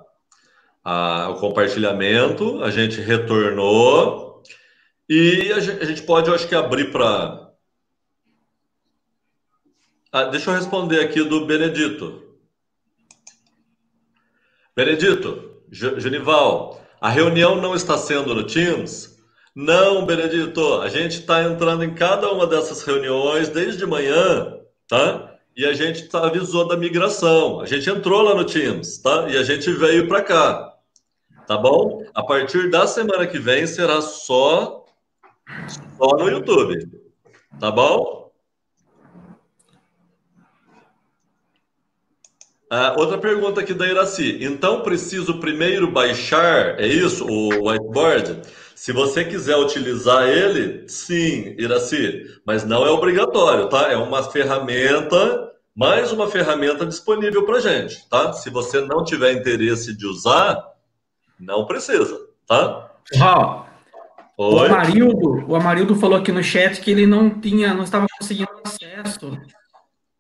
[0.83, 2.63] a, o compartilhamento.
[2.63, 4.43] A gente retornou
[5.07, 7.51] e a gente, a gente pode, eu acho que, abrir para.
[10.11, 12.26] Ah, deixa eu responder aqui do Benedito.
[14.77, 19.17] Benedito, Genival, a reunião não está sendo no Teams?
[19.55, 25.35] Não, Benedito, a gente está entrando em cada uma dessas reuniões desde manhã, tá?
[25.57, 27.63] E a gente avisou da migração.
[27.63, 29.27] A gente entrou lá no Teams, tá?
[29.31, 30.75] E a gente veio para cá,
[31.47, 32.05] tá bom?
[32.15, 34.85] A partir da semana que vem será só,
[35.97, 36.87] só no YouTube,
[37.59, 38.26] tá bom?
[42.69, 44.39] Ah, outra pergunta aqui da Iraci.
[44.43, 48.43] Então, preciso primeiro baixar, é isso, o whiteboard?
[48.75, 53.91] Se você quiser utilizar ele, sim, Iraci, mas não é obrigatório, tá?
[53.93, 58.33] É uma ferramenta, mais uma ferramenta disponível para gente, tá?
[58.33, 60.61] Se você não tiver interesse de usar,
[61.39, 62.91] não precisa, tá?
[63.15, 63.65] Raul,
[64.37, 68.51] o Amarildo, o Amarildo falou aqui no chat que ele não tinha, não estava conseguindo
[68.65, 69.39] acesso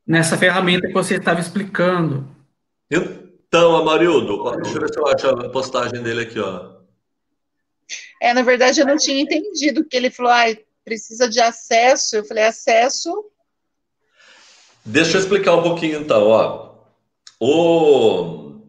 [0.06, 2.35] nessa ferramenta que você estava explicando.
[2.90, 6.76] Então, Amarildo, deixa eu ver se eu acho a postagem dele aqui, ó.
[8.20, 10.46] É, na verdade, eu não tinha entendido que ele falou, ah,
[10.84, 12.16] precisa de acesso.
[12.16, 13.12] Eu falei, acesso.
[14.84, 16.76] Deixa eu explicar um pouquinho então, ó.
[17.40, 18.62] O,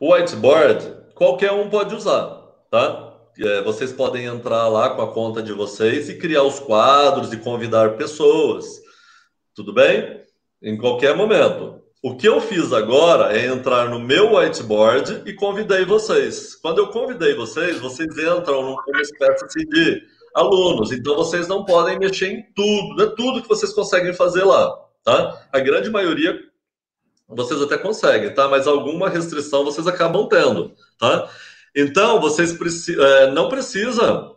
[0.00, 3.08] o whiteboard, qualquer um pode usar, tá?
[3.38, 7.36] É, vocês podem entrar lá com a conta de vocês e criar os quadros e
[7.36, 8.80] convidar pessoas.
[9.54, 10.24] Tudo bem?
[10.62, 11.82] Em qualquer momento.
[12.00, 16.54] O que eu fiz agora é entrar no meu whiteboard e convidei vocês.
[16.54, 21.98] Quando eu convidei vocês, vocês entram numa espécie assim de alunos, então vocês não podem
[21.98, 24.70] mexer em tudo, não é tudo que vocês conseguem fazer lá,
[25.02, 25.48] tá?
[25.52, 26.38] A grande maioria
[27.28, 28.48] vocês até conseguem, tá?
[28.48, 31.28] Mas alguma restrição vocês acabam tendo, tá?
[31.74, 34.36] Então, vocês preci é, não precisa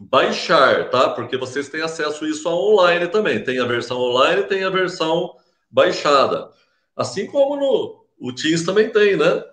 [0.00, 1.10] baixar, tá?
[1.10, 3.44] Porque vocês têm acesso a isso online também.
[3.44, 5.34] Tem a versão online, tem a versão
[5.70, 6.50] baixada.
[6.98, 9.44] Assim como no o Teams também tem, né?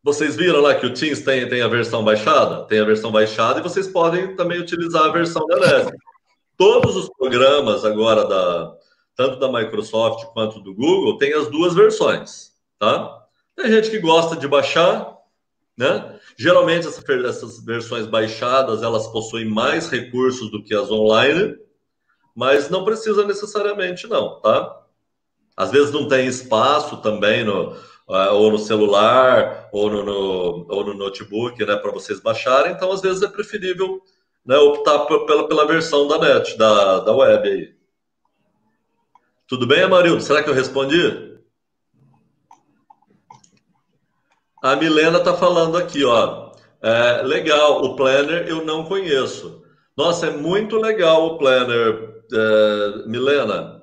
[0.00, 2.64] Vocês viram lá que o Teams tem, tem a versão baixada?
[2.66, 5.92] Tem a versão baixada e vocês podem também utilizar a versão da NET.
[6.56, 8.76] Todos os programas agora, da,
[9.16, 13.24] tanto da Microsoft quanto do Google, tem as duas versões, tá?
[13.56, 15.16] Tem gente que gosta de baixar,
[15.76, 16.20] né?
[16.36, 21.56] Geralmente essa, essas versões baixadas, elas possuem mais recursos do que as online,
[22.36, 24.83] mas não precisa necessariamente não, tá?
[25.56, 27.76] Às vezes não tem espaço também no,
[28.10, 32.72] é, ou no celular ou no, no ou no notebook, né, para vocês baixarem.
[32.72, 34.02] Então, às vezes é preferível
[34.44, 37.74] né, optar pela, pela versão da net, da, da web aí.
[39.46, 40.22] Tudo bem, Amarildo?
[40.22, 41.34] Será que eu respondi?
[44.62, 46.52] A Milena está falando aqui, ó.
[46.82, 49.62] É, legal, o Planner eu não conheço.
[49.96, 53.73] Nossa, é muito legal o Planner, é, Milena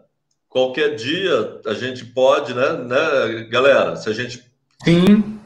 [0.51, 3.95] qualquer dia a gente pode, né, né, galera?
[3.95, 4.43] Se a gente
[4.83, 5.39] Sim.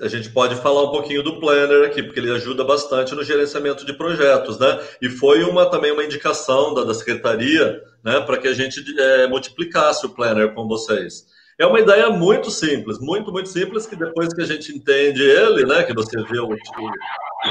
[0.00, 3.84] A gente pode falar um pouquinho do Planner aqui, porque ele ajuda bastante no gerenciamento
[3.84, 4.80] de projetos, né?
[5.00, 9.26] E foi uma também uma indicação da, da secretaria, né, para que a gente é,
[9.26, 11.26] multiplicasse o Planner com vocês.
[11.58, 15.66] É uma ideia muito simples, muito, muito simples, que depois que a gente entende ele,
[15.66, 16.48] né, que você vê o,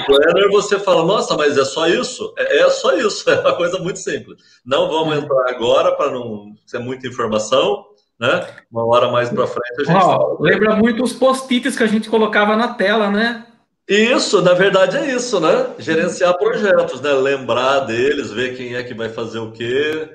[0.05, 2.33] planner, você fala, nossa, mas é só isso?
[2.37, 4.41] É, é, só isso, é uma coisa muito simples.
[4.65, 5.17] Não vamos é.
[5.19, 7.85] entrar agora para não ser muita informação,
[8.19, 8.47] né?
[8.71, 10.03] Uma hora mais para frente a gente.
[10.03, 13.45] Oh, lembra muito os post-its que a gente colocava na tela, né?
[13.87, 15.73] Isso, na verdade é isso, né?
[15.79, 17.11] Gerenciar projetos, né?
[17.11, 20.07] Lembrar deles, ver quem é que vai fazer o quê.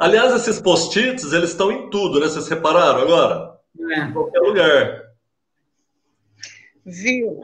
[0.00, 2.26] Aliás, esses post-its, eles estão em tudo, né?
[2.26, 3.52] Vocês repararam agora?
[3.90, 4.00] É.
[4.00, 5.02] Em qualquer lugar.
[6.84, 7.42] Viu?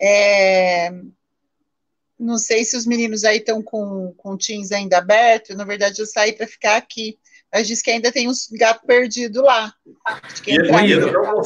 [0.00, 0.90] É...
[2.18, 5.54] Não sei se os meninos aí estão com, com o Teams ainda aberto.
[5.54, 7.18] Na verdade, eu saí para ficar aqui.
[7.52, 9.72] Mas diz que ainda tem uns gatos perdidos lá.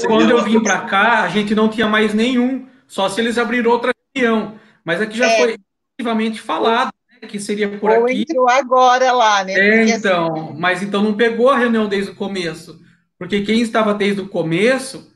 [0.06, 3.70] Quando eu vim para cá, a gente não tinha mais nenhum, só se eles abriram
[3.70, 4.58] outra região.
[4.84, 5.38] Mas aqui já é.
[5.38, 5.56] foi
[5.98, 8.22] efetivamente falado né, que seria por Ou aqui.
[8.22, 9.52] entrou agora lá, né?
[9.52, 10.54] É, então, assim...
[10.58, 12.80] mas então não pegou a reunião desde o começo.
[13.18, 15.10] Porque quem estava desde o começo.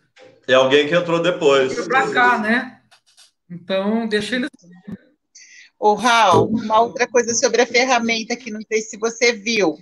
[0.47, 1.73] É alguém que entrou depois.
[1.73, 2.74] Foi para cá, né?
[3.51, 4.51] Então, deixa eles.
[5.79, 9.77] Ô, Raul, uma outra coisa sobre a ferramenta que não sei se você viu,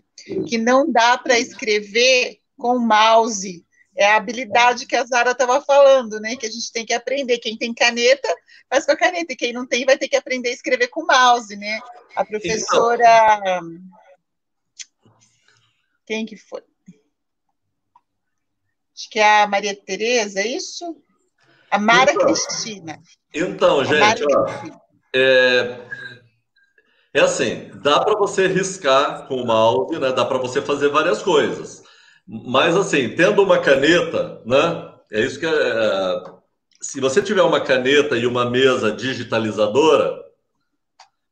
[0.49, 3.65] que não dá para escrever com mouse.
[3.95, 6.35] É a habilidade que a Zara estava falando, né?
[6.35, 7.39] Que a gente tem que aprender.
[7.39, 8.29] Quem tem caneta,
[8.69, 9.33] faz com a caneta.
[9.33, 11.79] E quem não tem, vai ter que aprender a escrever com mouse, né?
[12.17, 13.61] A professora.
[16.07, 16.63] Quem que foi?
[18.97, 20.97] Acho que é a Maria Tereza, é isso?
[21.73, 22.99] A Mara então, Cristina.
[23.35, 24.47] Então, gente, ó,
[25.17, 25.81] é,
[27.15, 30.13] é assim, dá para você riscar com o mouse, né?
[30.13, 31.83] Dá para você fazer várias coisas.
[32.29, 34.93] Mas assim, tendo uma caneta, né?
[35.11, 36.23] É isso que é, é,
[36.83, 40.23] se você tiver uma caneta e uma mesa digitalizadora,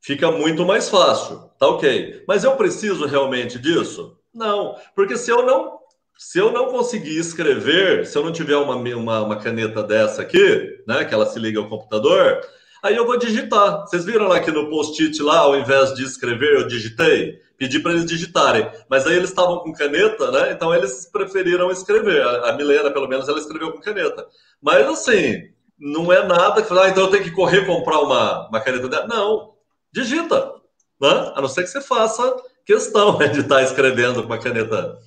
[0.00, 2.24] fica muito mais fácil, tá ok?
[2.26, 4.16] Mas eu preciso realmente disso?
[4.32, 5.79] Não, porque se eu não
[6.20, 10.78] se eu não conseguir escrever, se eu não tiver uma, uma, uma, caneta dessa aqui,
[10.86, 12.46] né, que ela se liga ao computador,
[12.82, 13.80] aí eu vou digitar.
[13.80, 17.40] Vocês viram lá que no post-it lá, ao invés de escrever, eu digitei?
[17.56, 18.70] Pedi para eles digitarem.
[18.86, 20.52] Mas aí eles estavam com caneta, né?
[20.52, 22.22] Então eles preferiram escrever.
[22.22, 24.26] A, Milena, pelo menos, ela escreveu com caneta.
[24.60, 25.48] Mas assim,
[25.78, 28.88] não é nada que falar, ah, então eu tenho que correr comprar uma, uma caneta
[28.88, 29.06] dela.
[29.06, 29.54] Não,
[29.90, 30.52] digita.
[31.00, 31.32] Né?
[31.34, 34.98] A não ser que você faça questão né, de estar tá escrevendo com uma caneta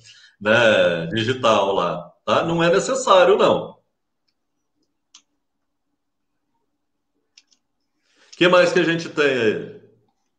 [0.44, 2.12] né, digital lá.
[2.24, 2.44] Tá?
[2.44, 3.70] Não é necessário, não.
[8.32, 9.80] O que mais que a gente tem aí?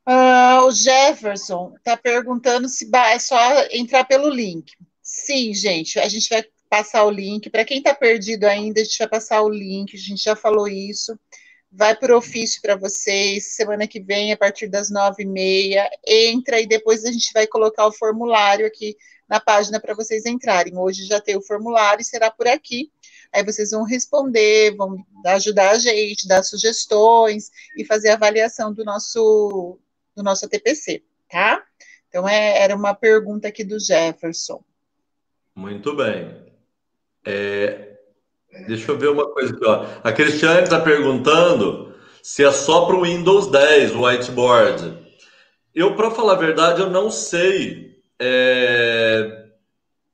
[0.08, 3.38] Uh, o Jefferson está perguntando se é só
[3.72, 4.74] entrar pelo link.
[5.02, 7.50] Sim, gente, a gente vai passar o link.
[7.50, 10.68] Para quem está perdido ainda, a gente vai passar o link, a gente já falou
[10.68, 11.18] isso.
[11.72, 15.90] Vai o ofício para vocês, semana que vem, a partir das nove e meia.
[16.06, 18.96] Entra e depois a gente vai colocar o formulário aqui
[19.28, 20.78] na página para vocês entrarem.
[20.78, 22.92] Hoje já tem o formulário e será por aqui.
[23.34, 28.86] Aí vocês vão responder, vão ajudar a gente, dar sugestões e fazer a avaliação do
[28.86, 29.78] nosso,
[30.16, 31.64] do nosso TPC, tá?
[32.08, 34.64] Então, é, era uma pergunta aqui do Jefferson.
[35.54, 36.46] Muito bem.
[37.26, 37.98] É,
[38.68, 39.66] deixa eu ver uma coisa aqui.
[39.66, 39.86] Ó.
[40.04, 44.98] A Cristiane está perguntando se é só para o Windows 10 o whiteboard.
[45.74, 47.85] Eu, para falar a verdade, eu não sei
[48.20, 49.46] é,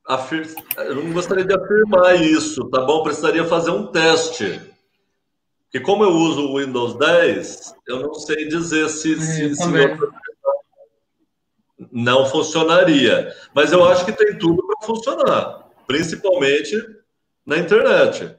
[0.07, 0.47] afir...
[0.77, 3.03] Eu não gostaria de afirmar isso, tá bom?
[3.03, 4.61] Precisaria fazer um teste.
[5.63, 9.63] Porque como eu uso o Windows 10, eu não sei dizer se, se, se
[11.91, 13.33] não funcionaria.
[13.53, 16.75] Mas eu acho que tem tudo para funcionar, principalmente
[17.45, 18.35] na internet,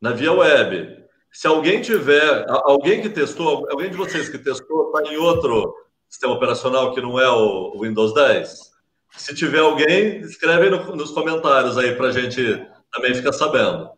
[0.00, 1.04] na via web.
[1.30, 5.74] Se alguém tiver, alguém que testou, alguém de vocês que testou, está em outro
[6.12, 8.70] sistema operacional que não é o Windows 10?
[9.16, 13.90] Se tiver alguém, escreve no, nos comentários aí para a gente também ficar sabendo.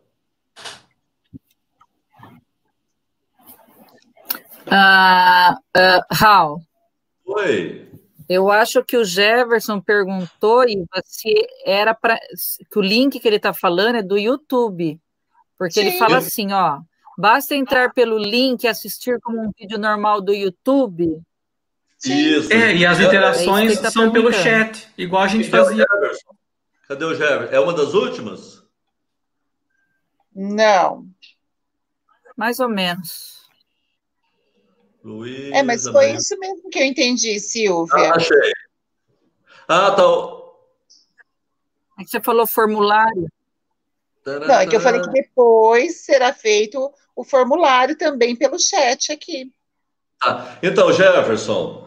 [4.67, 6.62] Uh, uh, Raul.
[7.27, 7.91] Oi.
[8.29, 10.65] Eu acho que o Jefferson perguntou
[11.05, 11.35] se
[11.67, 12.19] era para
[12.71, 15.01] que o link que ele está falando é do YouTube,
[15.59, 15.81] porque Sim.
[15.81, 16.79] ele fala assim, ó,
[17.19, 21.23] basta entrar pelo link e assistir como um vídeo normal do YouTube
[22.13, 22.53] isso.
[22.53, 25.87] É, e as interações é tá são pelo chat, igual a gente fazia.
[26.89, 27.55] Cadê o Jefferson?
[27.55, 28.63] É uma das últimas?
[30.35, 31.07] Não.
[32.37, 33.35] Mais ou menos.
[35.03, 38.11] Luiz, é, mas foi isso mesmo que eu entendi, Silvia.
[38.11, 38.53] Ah, achei.
[39.69, 40.03] Ah, tá.
[42.01, 43.29] É que você falou formulário.
[44.25, 49.53] Não, é que eu falei que depois será feito o formulário também pelo chat aqui.
[50.23, 51.84] Ah, então, Jefferson,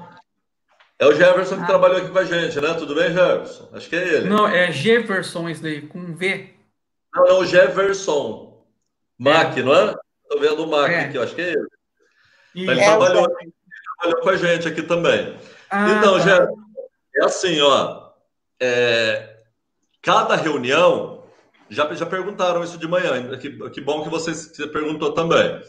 [1.00, 1.68] é o Jefferson que ah.
[1.68, 2.74] trabalhou aqui com a gente, né?
[2.74, 3.70] Tudo bem, Jefferson?
[3.74, 4.30] Acho que é ele.
[4.30, 6.54] Não, é Jefferson isso daí, com V.
[7.14, 8.66] Não, não, Jefferson.
[9.20, 9.64] Mac, é.
[9.64, 9.96] não é?
[10.24, 11.02] Estou vendo o Mac é.
[11.02, 11.68] aqui, acho que é ele.
[12.56, 12.68] E...
[12.68, 13.54] Ele, é trabalhou, ele
[14.00, 15.38] trabalhou com a gente aqui também.
[15.70, 16.20] Ah, então, tá.
[16.20, 16.56] Jefferson,
[17.16, 18.08] é assim, ó.
[18.60, 19.38] É,
[20.02, 21.24] cada reunião,
[21.70, 25.62] já, já perguntaram isso de manhã, que, que bom que você, você perguntou também.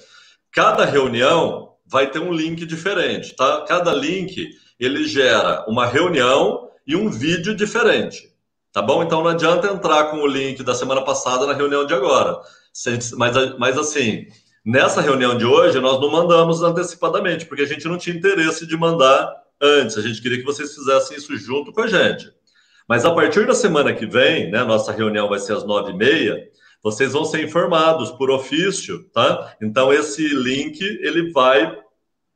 [0.52, 3.64] Cada reunião vai ter um link diferente, tá?
[3.66, 4.48] Cada link
[4.78, 8.28] ele gera uma reunião e um vídeo diferente.
[8.72, 9.02] Tá bom?
[9.02, 12.38] Então não adianta entrar com o link da semana passada na reunião de agora.
[13.16, 14.26] Mas, mas assim,
[14.64, 18.76] nessa reunião de hoje, nós não mandamos antecipadamente, porque a gente não tinha interesse de
[18.76, 19.96] mandar antes.
[19.96, 22.30] A gente queria que vocês fizessem isso junto com a gente.
[22.88, 25.96] Mas a partir da semana que vem, né, nossa reunião vai ser às nove e
[25.96, 26.48] meia,
[26.82, 29.54] vocês vão ser informados por ofício, tá?
[29.60, 31.76] Então esse link ele vai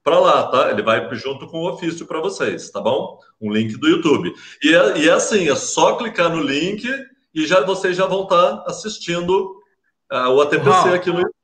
[0.03, 0.71] para lá, tá?
[0.71, 3.19] Ele vai junto com o ofício para vocês, tá bom?
[3.41, 4.33] Um link do YouTube.
[4.63, 6.87] E é, e é assim, é só clicar no link
[7.35, 9.57] e já vocês já vão estar tá assistindo
[10.13, 10.95] uh, o ATPC Uau.
[10.95, 11.35] aqui no YouTube.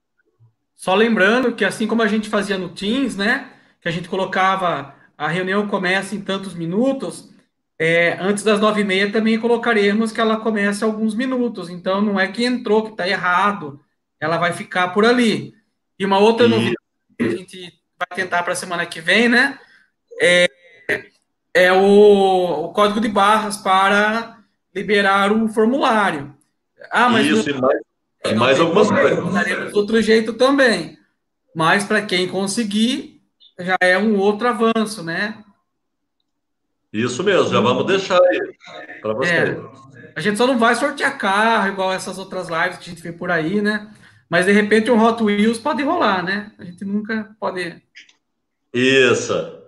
[0.74, 3.52] Só lembrando que assim como a gente fazia no Teams, né?
[3.80, 7.28] Que a gente colocava a reunião começa em tantos minutos,
[7.76, 11.68] é, antes das nove e meia também colocaremos que ela comece alguns minutos.
[11.68, 13.80] Então não é que entrou que está errado,
[14.20, 15.54] ela vai ficar por ali.
[15.98, 16.48] E uma outra e...
[16.48, 16.76] novidade
[17.18, 19.58] que a gente vai tentar para a semana que vem, né?
[20.20, 20.48] É,
[21.52, 24.38] é o, o, código de barras para
[24.74, 26.34] liberar o formulário.
[26.90, 27.80] Ah, mas isso, não, e mais,
[28.26, 29.74] e mais algumas coisas.
[29.74, 30.96] Outro jeito também.
[31.54, 33.20] Mas para quem conseguir,
[33.58, 35.42] já é um outro avanço, né?
[36.92, 38.56] Isso mesmo, já vamos deixar aí
[39.02, 39.30] para você.
[39.30, 39.60] É,
[40.16, 43.12] a gente só não vai sortear carro igual essas outras lives que a gente vê
[43.12, 43.92] por aí, né?
[44.28, 46.52] Mas de repente um Hot Wheels pode rolar, né?
[46.58, 47.82] A gente nunca pode.
[48.72, 49.58] Isso.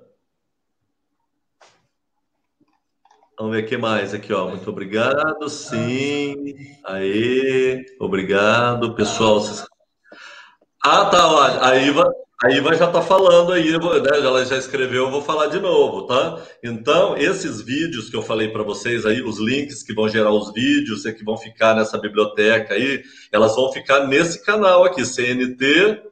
[3.39, 4.51] Vamos ver o que mais aqui, ó.
[4.51, 6.55] Muito obrigado, sim.
[6.85, 9.43] Aí, obrigado, pessoal.
[10.85, 11.65] Ah, tá, ó.
[11.65, 12.05] A Iva,
[12.43, 13.79] a Iva já está falando aí, né?
[14.15, 16.43] ela já escreveu, eu vou falar de novo, tá?
[16.65, 20.51] Então, esses vídeos que eu falei para vocês aí, os links que vão gerar os
[20.55, 26.03] vídeos e que vão ficar nessa biblioteca aí, elas vão ficar nesse canal aqui, CNT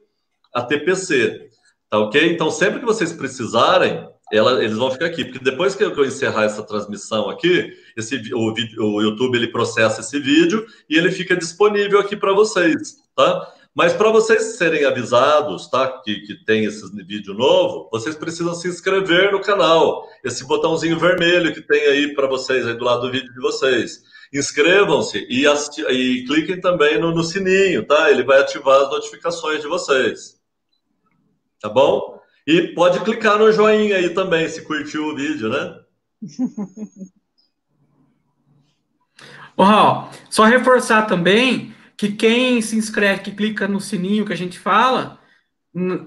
[0.53, 1.49] ATPC,
[1.89, 2.31] tá ok?
[2.31, 6.43] Então, sempre que vocês precisarem, ela, eles vão ficar aqui, porque depois que eu encerrar
[6.43, 11.99] essa transmissão aqui, esse, o, o YouTube ele processa esse vídeo e ele fica disponível
[11.99, 13.51] aqui para vocês, tá?
[13.79, 16.01] Mas para vocês serem avisados, tá?
[16.03, 20.05] Que, que tem esse vídeo novo, vocês precisam se inscrever no canal.
[20.21, 24.03] Esse botãozinho vermelho que tem aí para vocês, aí do lado do vídeo de vocês.
[24.33, 28.11] Inscrevam-se e, e, cliquem também no, no sininho, tá?
[28.11, 30.37] Ele vai ativar as notificações de vocês.
[31.61, 32.21] Tá bom?
[32.45, 35.79] E pode clicar no joinha aí também, se curtiu o vídeo, né?
[39.55, 44.37] Ô, Raul, só reforçar também que quem se inscreve, que clica no sininho que a
[44.37, 45.19] gente fala,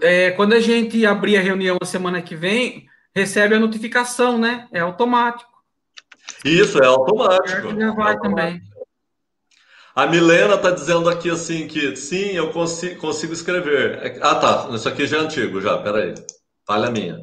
[0.01, 4.67] é, quando a gente abrir a reunião a semana que vem, recebe a notificação, né?
[4.73, 5.53] É automático.
[6.47, 7.79] Isso, é automático.
[7.79, 8.63] Já vai é também.
[9.95, 14.19] A Milena está dizendo aqui assim que sim, eu consigo, consigo escrever.
[14.23, 14.71] Ah, tá.
[14.73, 15.77] Isso aqui já é antigo, já.
[15.77, 16.15] Peraí.
[16.67, 17.23] Falha minha.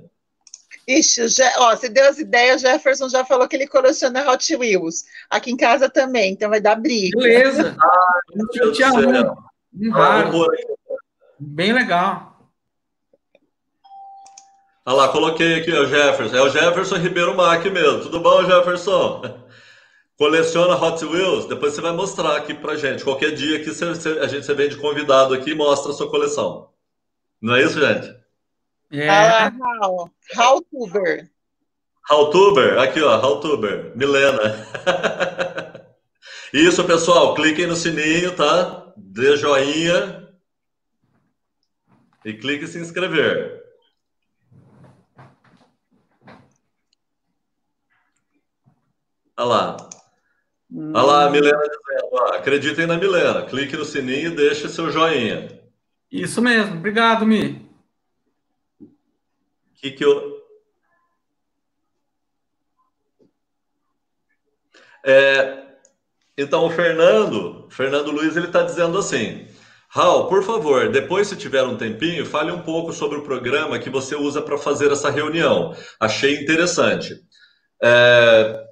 [0.89, 4.55] Ixi, já, ó, você deu as ideias, o Jefferson já falou que ele coleciona Hot
[4.55, 5.03] Wheels.
[5.29, 7.15] Aqui em casa também, então vai dar briga.
[7.15, 7.77] Beleza.
[7.79, 8.19] Ah,
[8.55, 9.37] eu te amo.
[9.79, 10.47] Um raro.
[11.39, 12.49] Bem legal.
[14.83, 16.35] Olha lá, coloquei aqui o Jefferson.
[16.35, 18.01] É o Jefferson Ribeiro Mac mesmo.
[18.01, 19.21] Tudo bom, Jefferson?
[20.17, 21.45] Coleciona Hot Wheels?
[21.45, 23.03] Depois você vai mostrar aqui pra gente.
[23.03, 26.09] Qualquer dia que você, a gente você vem de convidado aqui e mostra a sua
[26.09, 26.71] coleção.
[27.39, 28.18] Não é isso, gente?
[28.91, 29.07] É.
[29.07, 30.11] Ah, How.
[30.35, 31.29] Howtuber.
[32.09, 34.41] Howtuber, aqui ó, Howtuber, Milena.
[36.51, 38.91] Isso, pessoal, cliquem no sininho, tá?
[38.97, 40.27] Dê joinha.
[42.25, 43.63] E clique em se inscrever.
[49.37, 49.89] Olha lá.
[50.71, 50.91] Hum.
[50.95, 53.45] Olha lá a Milena dizendo, ó, acreditem na Milena.
[53.45, 55.47] Clique no sininho e deixe seu joinha.
[56.11, 56.75] Isso mesmo.
[56.75, 57.68] Obrigado, Mi
[59.79, 60.39] que, que eu.
[65.05, 65.63] É,
[66.37, 69.47] então, o Fernando, Fernando Luiz, ele está dizendo assim:
[69.89, 73.89] Raul, por favor, depois, se tiver um tempinho, fale um pouco sobre o programa que
[73.89, 75.75] você usa para fazer essa reunião.
[75.99, 77.15] Achei interessante.
[77.81, 78.63] É,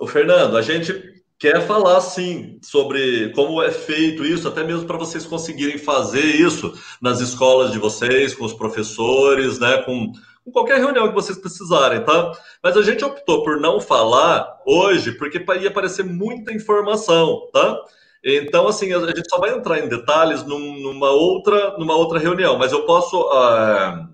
[0.00, 4.96] o Fernando, a gente quer falar sim sobre como é feito isso, até mesmo para
[4.96, 10.12] vocês conseguirem fazer isso nas escolas de vocês, com os professores, né, com
[10.44, 12.32] com qualquer reunião que vocês precisarem, tá?
[12.62, 17.80] Mas a gente optou por não falar hoje, porque ia aparecer muita informação, tá?
[18.24, 22.70] Então, assim, a gente só vai entrar em detalhes numa outra, numa outra reunião, mas
[22.70, 24.08] eu posso uh,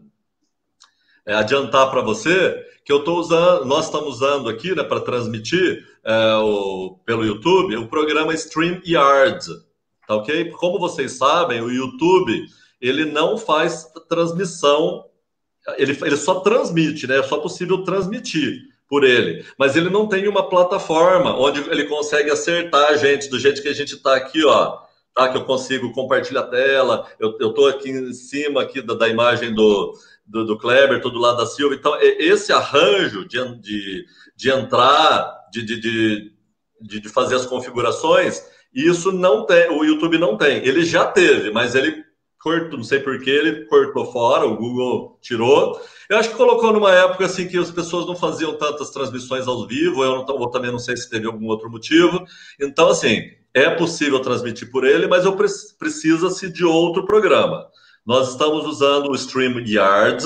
[1.26, 6.42] adiantar para você que eu estou usando, nós estamos usando aqui, né, para transmitir uh,
[6.42, 9.44] o, pelo YouTube o programa StreamYard,
[10.06, 10.50] tá ok?
[10.52, 12.46] Como vocês sabem, o YouTube
[12.80, 15.05] ele não faz transmissão
[15.77, 17.19] ele, ele só transmite, né?
[17.19, 19.45] É só possível transmitir por ele.
[19.59, 23.69] Mas ele não tem uma plataforma onde ele consegue acertar a gente do jeito que
[23.69, 24.78] a gente está aqui, ó.
[25.15, 25.28] Tá?
[25.28, 27.07] Que eu consigo compartilhar a tela.
[27.19, 29.93] Eu, estou aqui em cima aqui da, da imagem do,
[30.27, 31.74] do, do Kleber, todo lado da Silva.
[31.74, 34.05] Então, esse arranjo de, de,
[34.36, 36.39] de entrar, de, de, de
[36.81, 38.43] de, fazer as configurações,
[38.73, 40.65] isso não tem, o YouTube não tem.
[40.65, 42.05] Ele já teve, mas ele
[42.49, 45.79] cortou, não sei porquê, ele cortou fora, o Google tirou.
[46.09, 49.66] Eu acho que colocou numa época assim que as pessoas não faziam tantas transmissões ao
[49.66, 52.25] vivo, eu, não, eu também não sei se teve algum outro motivo.
[52.59, 53.20] Então, assim,
[53.53, 55.47] é possível transmitir por ele, mas eu pre
[55.79, 57.66] precisa-se de outro programa.
[58.07, 60.25] Nós estamos usando o StreamYard,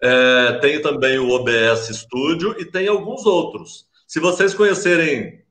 [0.00, 3.86] é, tem também o OBS Studio e tem alguns outros.
[4.06, 5.42] Se vocês conhecerem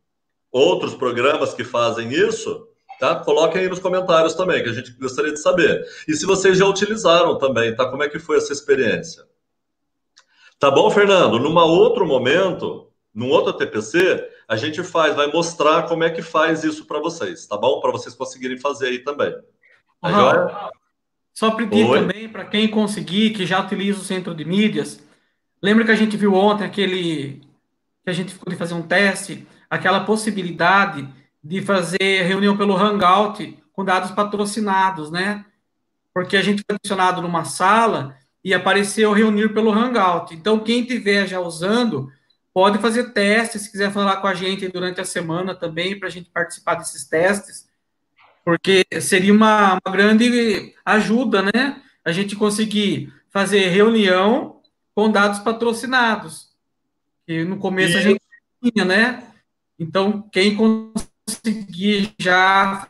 [0.50, 2.66] outros programas que fazem isso,
[3.00, 3.16] tá?
[3.16, 5.86] Coloquem aí nos comentários também, que a gente gostaria de saber.
[6.08, 7.90] E se vocês já utilizaram também, tá?
[7.90, 9.24] Como é que foi essa experiência?
[10.60, 11.40] Tá bom, Fernando?
[11.40, 16.64] Num outro momento, num outro TPC, a gente faz, vai mostrar como é que faz
[16.64, 17.80] isso para vocês, tá bom?
[17.80, 19.36] Para vocês conseguirem fazer aí também.
[20.02, 20.72] Tá
[21.34, 22.00] Só pedir Oi?
[22.00, 25.04] também para quem conseguir, que já utiliza o centro de mídias.
[25.62, 27.42] Lembra que a gente viu ontem aquele
[28.04, 31.08] que a gente ficou de fazer um teste, aquela possibilidade
[31.48, 35.46] de fazer reunião pelo Hangout com dados patrocinados, né?
[36.14, 40.36] Porque a gente foi adicionado numa sala e apareceu reunir pelo Hangout.
[40.36, 42.12] Então, quem tiver já usando,
[42.54, 46.12] pode fazer testes, se quiser falar com a gente durante a semana também, para a
[46.12, 47.66] gente participar desses testes,
[48.44, 51.82] porque seria uma, uma, grande ajuda, né?
[52.04, 54.62] A gente conseguir fazer reunião
[54.94, 56.50] com dados patrocinados.
[57.28, 57.98] E no começo e...
[57.98, 58.22] a gente
[58.62, 59.24] tinha, né?
[59.80, 60.56] Então, quem
[61.28, 62.88] conseguir já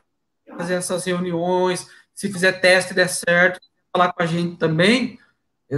[0.57, 3.59] fazer essas reuniões, se fizer teste der certo,
[3.91, 5.19] falar com a gente também,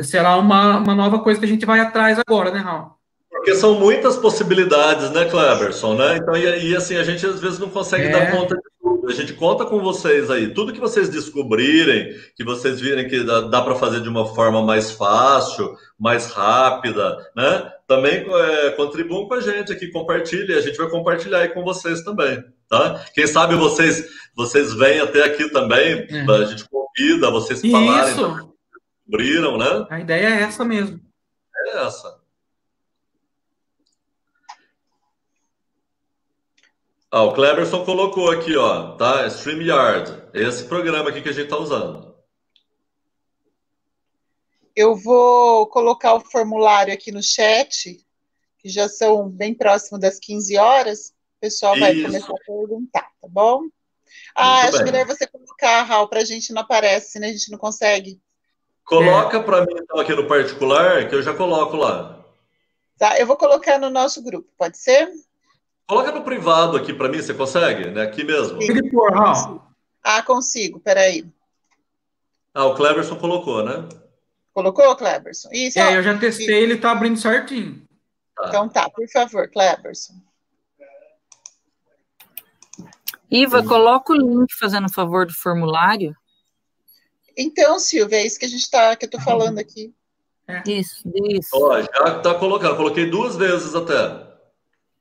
[0.03, 2.91] será uma, uma nova coisa que a gente vai atrás agora, né, Raul?
[3.30, 6.18] Porque são muitas possibilidades, né, Cleberson, né?
[6.18, 8.11] Então, e, e, assim, a gente às vezes não consegue é.
[8.11, 9.07] dar conta de tudo.
[9.07, 10.53] A gente conta com vocês aí.
[10.53, 14.61] Tudo que vocês descobrirem, que vocês virem que dá, dá para fazer de uma forma
[14.61, 17.72] mais fácil, mais rápida, né?
[17.90, 20.56] Também é, contribuam com a gente aqui, compartilhem.
[20.56, 22.40] A gente vai compartilhar aí com vocês também,
[22.70, 23.03] tá?
[23.16, 26.22] Quem sabe vocês vocês vêm até aqui também, é.
[26.22, 28.14] a gente convida vocês falarem.
[28.14, 28.53] Isso.
[29.07, 29.88] Descobriram, né?
[29.90, 31.02] A ideia é essa mesmo.
[31.66, 32.20] É essa.
[37.10, 39.26] Ah, o Cleberson colocou aqui, ó, tá?
[39.26, 40.14] StreamYard.
[40.32, 42.09] Esse programa aqui que a gente está usando.
[44.80, 47.99] Eu vou colocar o formulário aqui no chat,
[48.60, 51.10] que já são bem próximo das 15 horas.
[51.10, 52.06] O pessoal vai Isso.
[52.06, 53.64] começar a perguntar, tá bom?
[54.34, 54.93] Ah, Muito acho bem.
[54.93, 57.27] melhor você colocar, Raul, para a gente não aparece, né?
[57.27, 58.22] A gente não consegue.
[58.85, 59.43] Coloca é.
[59.43, 62.26] para mim então aqui no particular, que eu já coloco lá.
[62.97, 65.11] Tá, eu vou colocar no nosso grupo, pode ser?
[65.85, 67.89] Coloca no privado aqui para mim, você consegue?
[67.89, 68.03] Né?
[68.03, 68.57] Aqui mesmo.
[70.01, 71.27] Ah, consigo, peraí.
[72.53, 73.98] Ah, o Cleberson colocou, né?
[74.53, 75.49] Colocou, Cleberson?
[75.51, 77.88] Isso, é, ó, eu já testei, ele está abrindo certinho.
[78.35, 78.47] Tá.
[78.47, 80.13] Então tá, por favor, Cleberson.
[83.30, 86.15] Iva, coloca o link fazendo favor do formulário.
[87.38, 89.93] Então, Silvia, é isso que a gente está, que eu estou falando aqui.
[90.47, 90.63] É.
[90.67, 91.49] Isso, isso.
[91.53, 94.27] Ó, já está colocado, coloquei duas vezes até.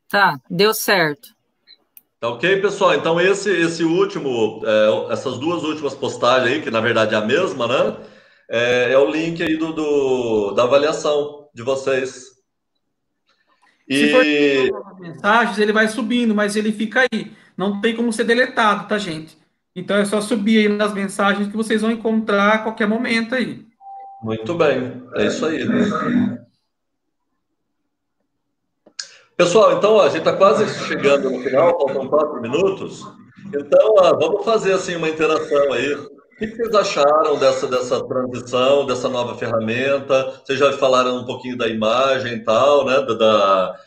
[0.09, 1.35] Tá, deu certo.
[2.21, 2.95] Tá ok, pessoal?
[2.95, 7.25] Então, esse, esse último, é, essas duas últimas postagens aí, que na verdade é a
[7.25, 7.97] mesma, né?
[8.51, 12.39] É, é o link aí do, do, da avaliação de vocês.
[13.89, 13.97] E...
[13.97, 17.33] Se for mensagens, ele vai subindo, mas ele fica aí.
[17.57, 19.37] Não tem como ser deletado, tá, gente?
[19.75, 23.67] Então é só subir aí nas mensagens que vocês vão encontrar a qualquer momento aí.
[24.23, 25.65] Muito bem, é isso aí.
[29.37, 33.07] Pessoal, então ó, a gente está quase chegando no final, faltam quatro minutos.
[33.47, 35.97] Então, ó, vamos fazer assim uma interação aí.
[36.39, 40.41] O que vocês acharam dessa, dessa transição, dessa nova ferramenta?
[40.45, 43.01] Vocês já falaram um pouquinho da imagem e tal, né?
[43.03, 43.81] Da, da,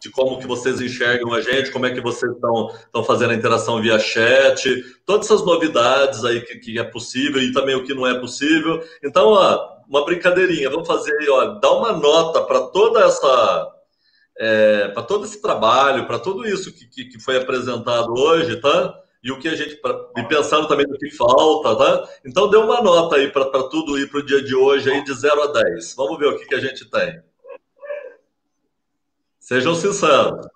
[0.00, 3.82] de como que vocês enxergam a gente, como é que vocês estão fazendo a interação
[3.82, 8.06] via chat, todas essas novidades aí que, que, é possível e também o que não
[8.06, 8.80] é possível.
[9.02, 13.74] Então, ó, uma brincadeirinha, vamos fazer aí, ó, dá uma nota para toda essa
[14.38, 18.94] é, para todo esse trabalho, para tudo isso que, que, que, foi apresentado hoje, tá?
[19.22, 19.80] E o que a gente,
[20.16, 22.08] e pensando também no que falta, tá?
[22.24, 25.12] Então, dê uma nota aí para tudo ir para o dia de hoje aí de
[25.12, 25.94] 0 a 10.
[25.96, 27.20] Vamos ver o que, que a gente tem.
[29.40, 30.46] Sejam sinceros.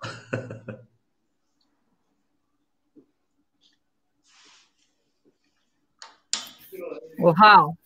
[7.19, 7.77] O Raul.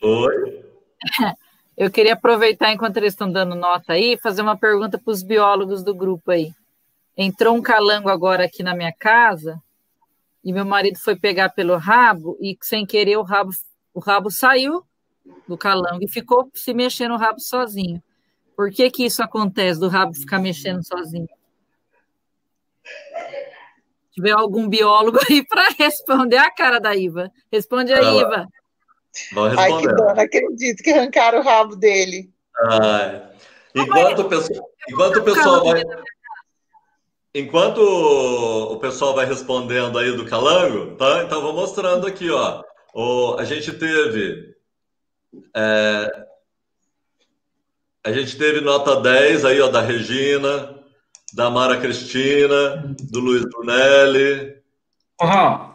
[0.00, 0.64] Oi.
[1.76, 5.82] Eu queria aproveitar enquanto eles estão dando nota aí, fazer uma pergunta para os biólogos
[5.82, 6.52] do grupo aí.
[7.16, 9.60] Entrou um calango agora aqui na minha casa
[10.44, 13.50] e meu marido foi pegar pelo rabo e sem querer o rabo
[13.92, 14.84] o rabo saiu
[15.48, 18.02] do calango e ficou se mexendo o rabo sozinho.
[18.56, 21.28] Por que que isso acontece do rabo ficar mexendo sozinho?
[24.14, 27.30] tiver algum biólogo aí para responder a cara da Iva.
[27.50, 28.20] Responde aí, Ela.
[28.22, 28.48] Iva.
[29.58, 32.30] Ai, que não acredito que arrancaram o rabo dele.
[32.56, 33.22] Ai.
[33.74, 35.82] Enquanto o pessoal, enquanto o pessoal vai,
[37.34, 41.24] enquanto o pessoal vai respondendo aí do calango, tá?
[41.24, 42.62] Então vou mostrando aqui, ó.
[42.94, 44.54] O, a gente teve
[45.56, 46.26] é,
[48.04, 50.74] a gente teve nota 10 aí, ó, da Regina,
[51.32, 54.62] da Mara Cristina, do Luiz Brunelli,
[55.20, 55.74] Raul,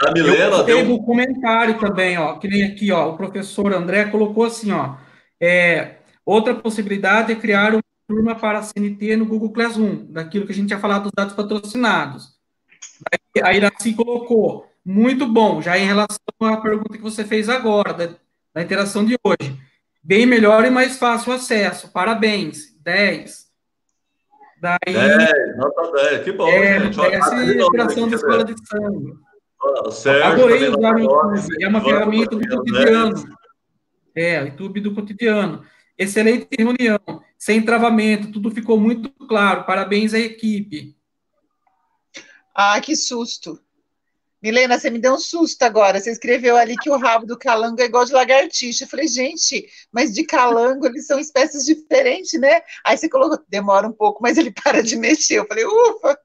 [0.00, 3.72] da eu Milena coloquei deu no comentário também, ó, que nem aqui, ó, o professor
[3.72, 4.96] André colocou assim, ó,
[5.40, 10.52] é, outra possibilidade é criar uma turma para a CNT no Google Classroom, daquilo que
[10.52, 12.38] a gente tinha falado dos dados patrocinados.
[13.12, 17.92] Aí a Iraci colocou, muito bom, já em relação à pergunta que você fez agora,
[17.92, 18.08] da,
[18.54, 19.56] da interação de hoje.
[20.02, 23.46] Bem melhor e mais fácil acesso, parabéns, 10.
[24.60, 26.98] Daí, 10, nota 10, que bom, é, gente.
[26.98, 28.14] Olha, essa tá novo inspiração aqui, da né?
[28.16, 29.20] escola de samba.
[29.60, 32.64] Ó, o Sérgio Adorei também usar o nota 9, YouTube, é uma ferramenta do Fabiano,
[32.64, 33.38] cotidiano.
[34.16, 35.64] É, o YouTube do cotidiano.
[35.96, 36.98] Excelente reunião,
[37.38, 39.64] sem travamento, tudo ficou muito claro.
[39.64, 40.96] Parabéns à equipe.
[42.54, 43.60] Ah, que susto.
[44.42, 46.00] Milena, você me deu um susto agora.
[46.00, 48.84] Você escreveu ali que o rabo do calango é igual de lagartixa.
[48.84, 52.60] Eu falei, gente, mas de calango eles são espécies diferentes, né?
[52.84, 55.38] Aí você colocou, demora um pouco, mas ele para de mexer.
[55.38, 56.18] Eu falei, ufa!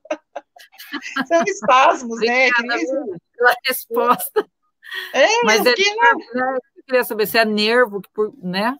[1.27, 2.49] São espasmos, né?
[2.49, 4.47] Obrigada pela resposta.
[5.13, 8.01] É, Mas o é, que né, eu queria saber se é nervo,
[8.41, 8.77] né?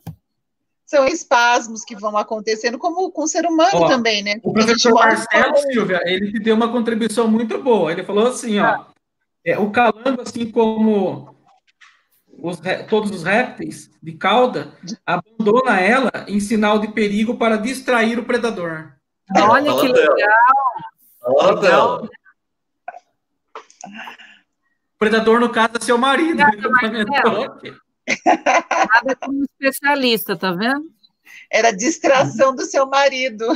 [0.86, 4.38] São espasmos que vão acontecendo, como com o ser humano Ó, também, né?
[4.42, 7.90] O professor Marcelo Silvia, ele te deu uma contribuição muito boa.
[7.90, 8.84] Ele falou assim, ó,
[9.44, 11.34] é, o calango, assim como
[12.38, 18.24] os todos os répteis de cauda, abandona ela em sinal de perigo para distrair o
[18.24, 18.92] predador.
[19.36, 21.54] Olha que legal.
[21.54, 22.08] Legal.
[24.94, 26.42] O predador, no caso, é seu marido.
[26.42, 27.74] Obrigada.
[28.26, 30.92] Nada como especialista, tá vendo?
[31.50, 33.46] Era distração do seu marido.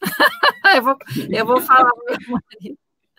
[0.74, 0.96] Eu vou,
[1.30, 2.78] eu vou falar pro meu marido.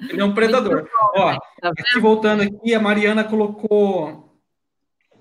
[0.09, 0.89] Ele é um predador.
[1.15, 4.25] Ó, Tá aqui voltando aqui, a Mariana colocou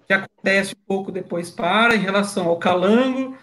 [0.06, 3.36] que acontece um pouco depois para em relação ao calango.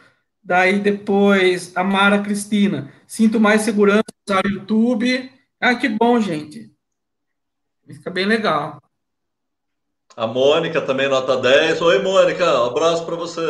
[0.44, 2.92] Daí depois a Mara Cristina.
[3.06, 5.32] Sinto mais segurança usar o YouTube.
[5.60, 6.72] Ah, que bom, gente.
[7.88, 8.82] Fica bem legal.
[10.16, 11.82] A Mônica também nota 10.
[11.82, 13.42] Oi, Mônica, um abraço para você.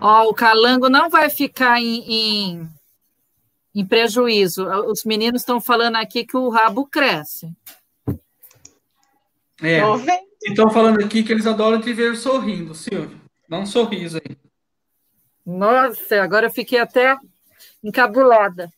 [0.00, 2.68] Ó, o calango não vai ficar em, em,
[3.74, 4.64] em prejuízo.
[4.86, 7.52] Os meninos estão falando aqui que o rabo cresce.
[9.60, 9.80] É.
[10.46, 13.20] Estão falando aqui que eles adoram te ver sorrindo, Silvio.
[13.48, 14.36] Dá um sorriso aí.
[15.44, 17.16] Nossa, agora eu fiquei até
[17.82, 18.70] encabulada.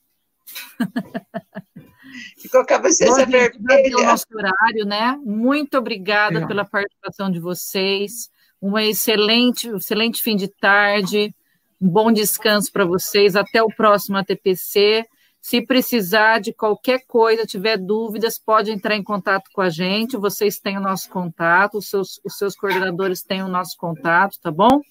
[2.38, 4.06] Ficou com a Bom, bochecha deu o vermelha.
[4.06, 5.18] nosso horário, né?
[5.24, 6.48] Muito obrigada Legal.
[6.48, 8.30] pela participação de vocês.
[8.60, 11.34] Um excelente, excelente fim de tarde.
[11.80, 13.36] Um bom descanso para vocês.
[13.36, 15.06] Até o próximo ATPC.
[15.40, 20.16] Se precisar de qualquer coisa, tiver dúvidas, pode entrar em contato com a gente.
[20.16, 24.50] Vocês têm o nosso contato, os seus, os seus coordenadores têm o nosso contato, tá
[24.50, 24.82] bom?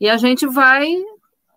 [0.00, 0.86] E a gente vai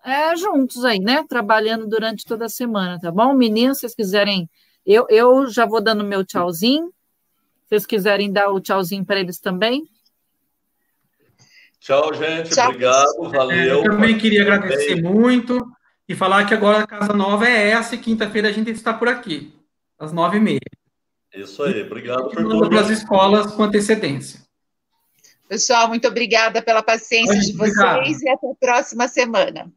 [0.05, 1.25] é, juntos aí, né?
[1.27, 3.33] Trabalhando durante toda a semana, tá bom?
[3.33, 4.49] Meninos, se vocês quiserem
[4.85, 6.87] eu, eu já vou dando meu tchauzinho.
[7.63, 9.83] Se vocês quiserem dar o tchauzinho para eles também.
[11.79, 12.51] Tchau, gente.
[12.51, 12.67] Tchau.
[12.69, 13.57] Obrigado, É, valeu.
[13.77, 15.59] eu também queria agradecer muito
[16.07, 19.07] e falar que agora a Casa Nova é essa e quinta-feira a gente está por
[19.07, 19.53] aqui,
[19.97, 20.59] às nove e meia.
[21.33, 22.69] Isso aí, obrigado por tudo.
[22.69, 24.39] para as escolas com antecedência.
[25.47, 28.03] Pessoal, muito obrigada pela paciência de Obrigado.
[28.03, 29.71] vocês e até a próxima semana.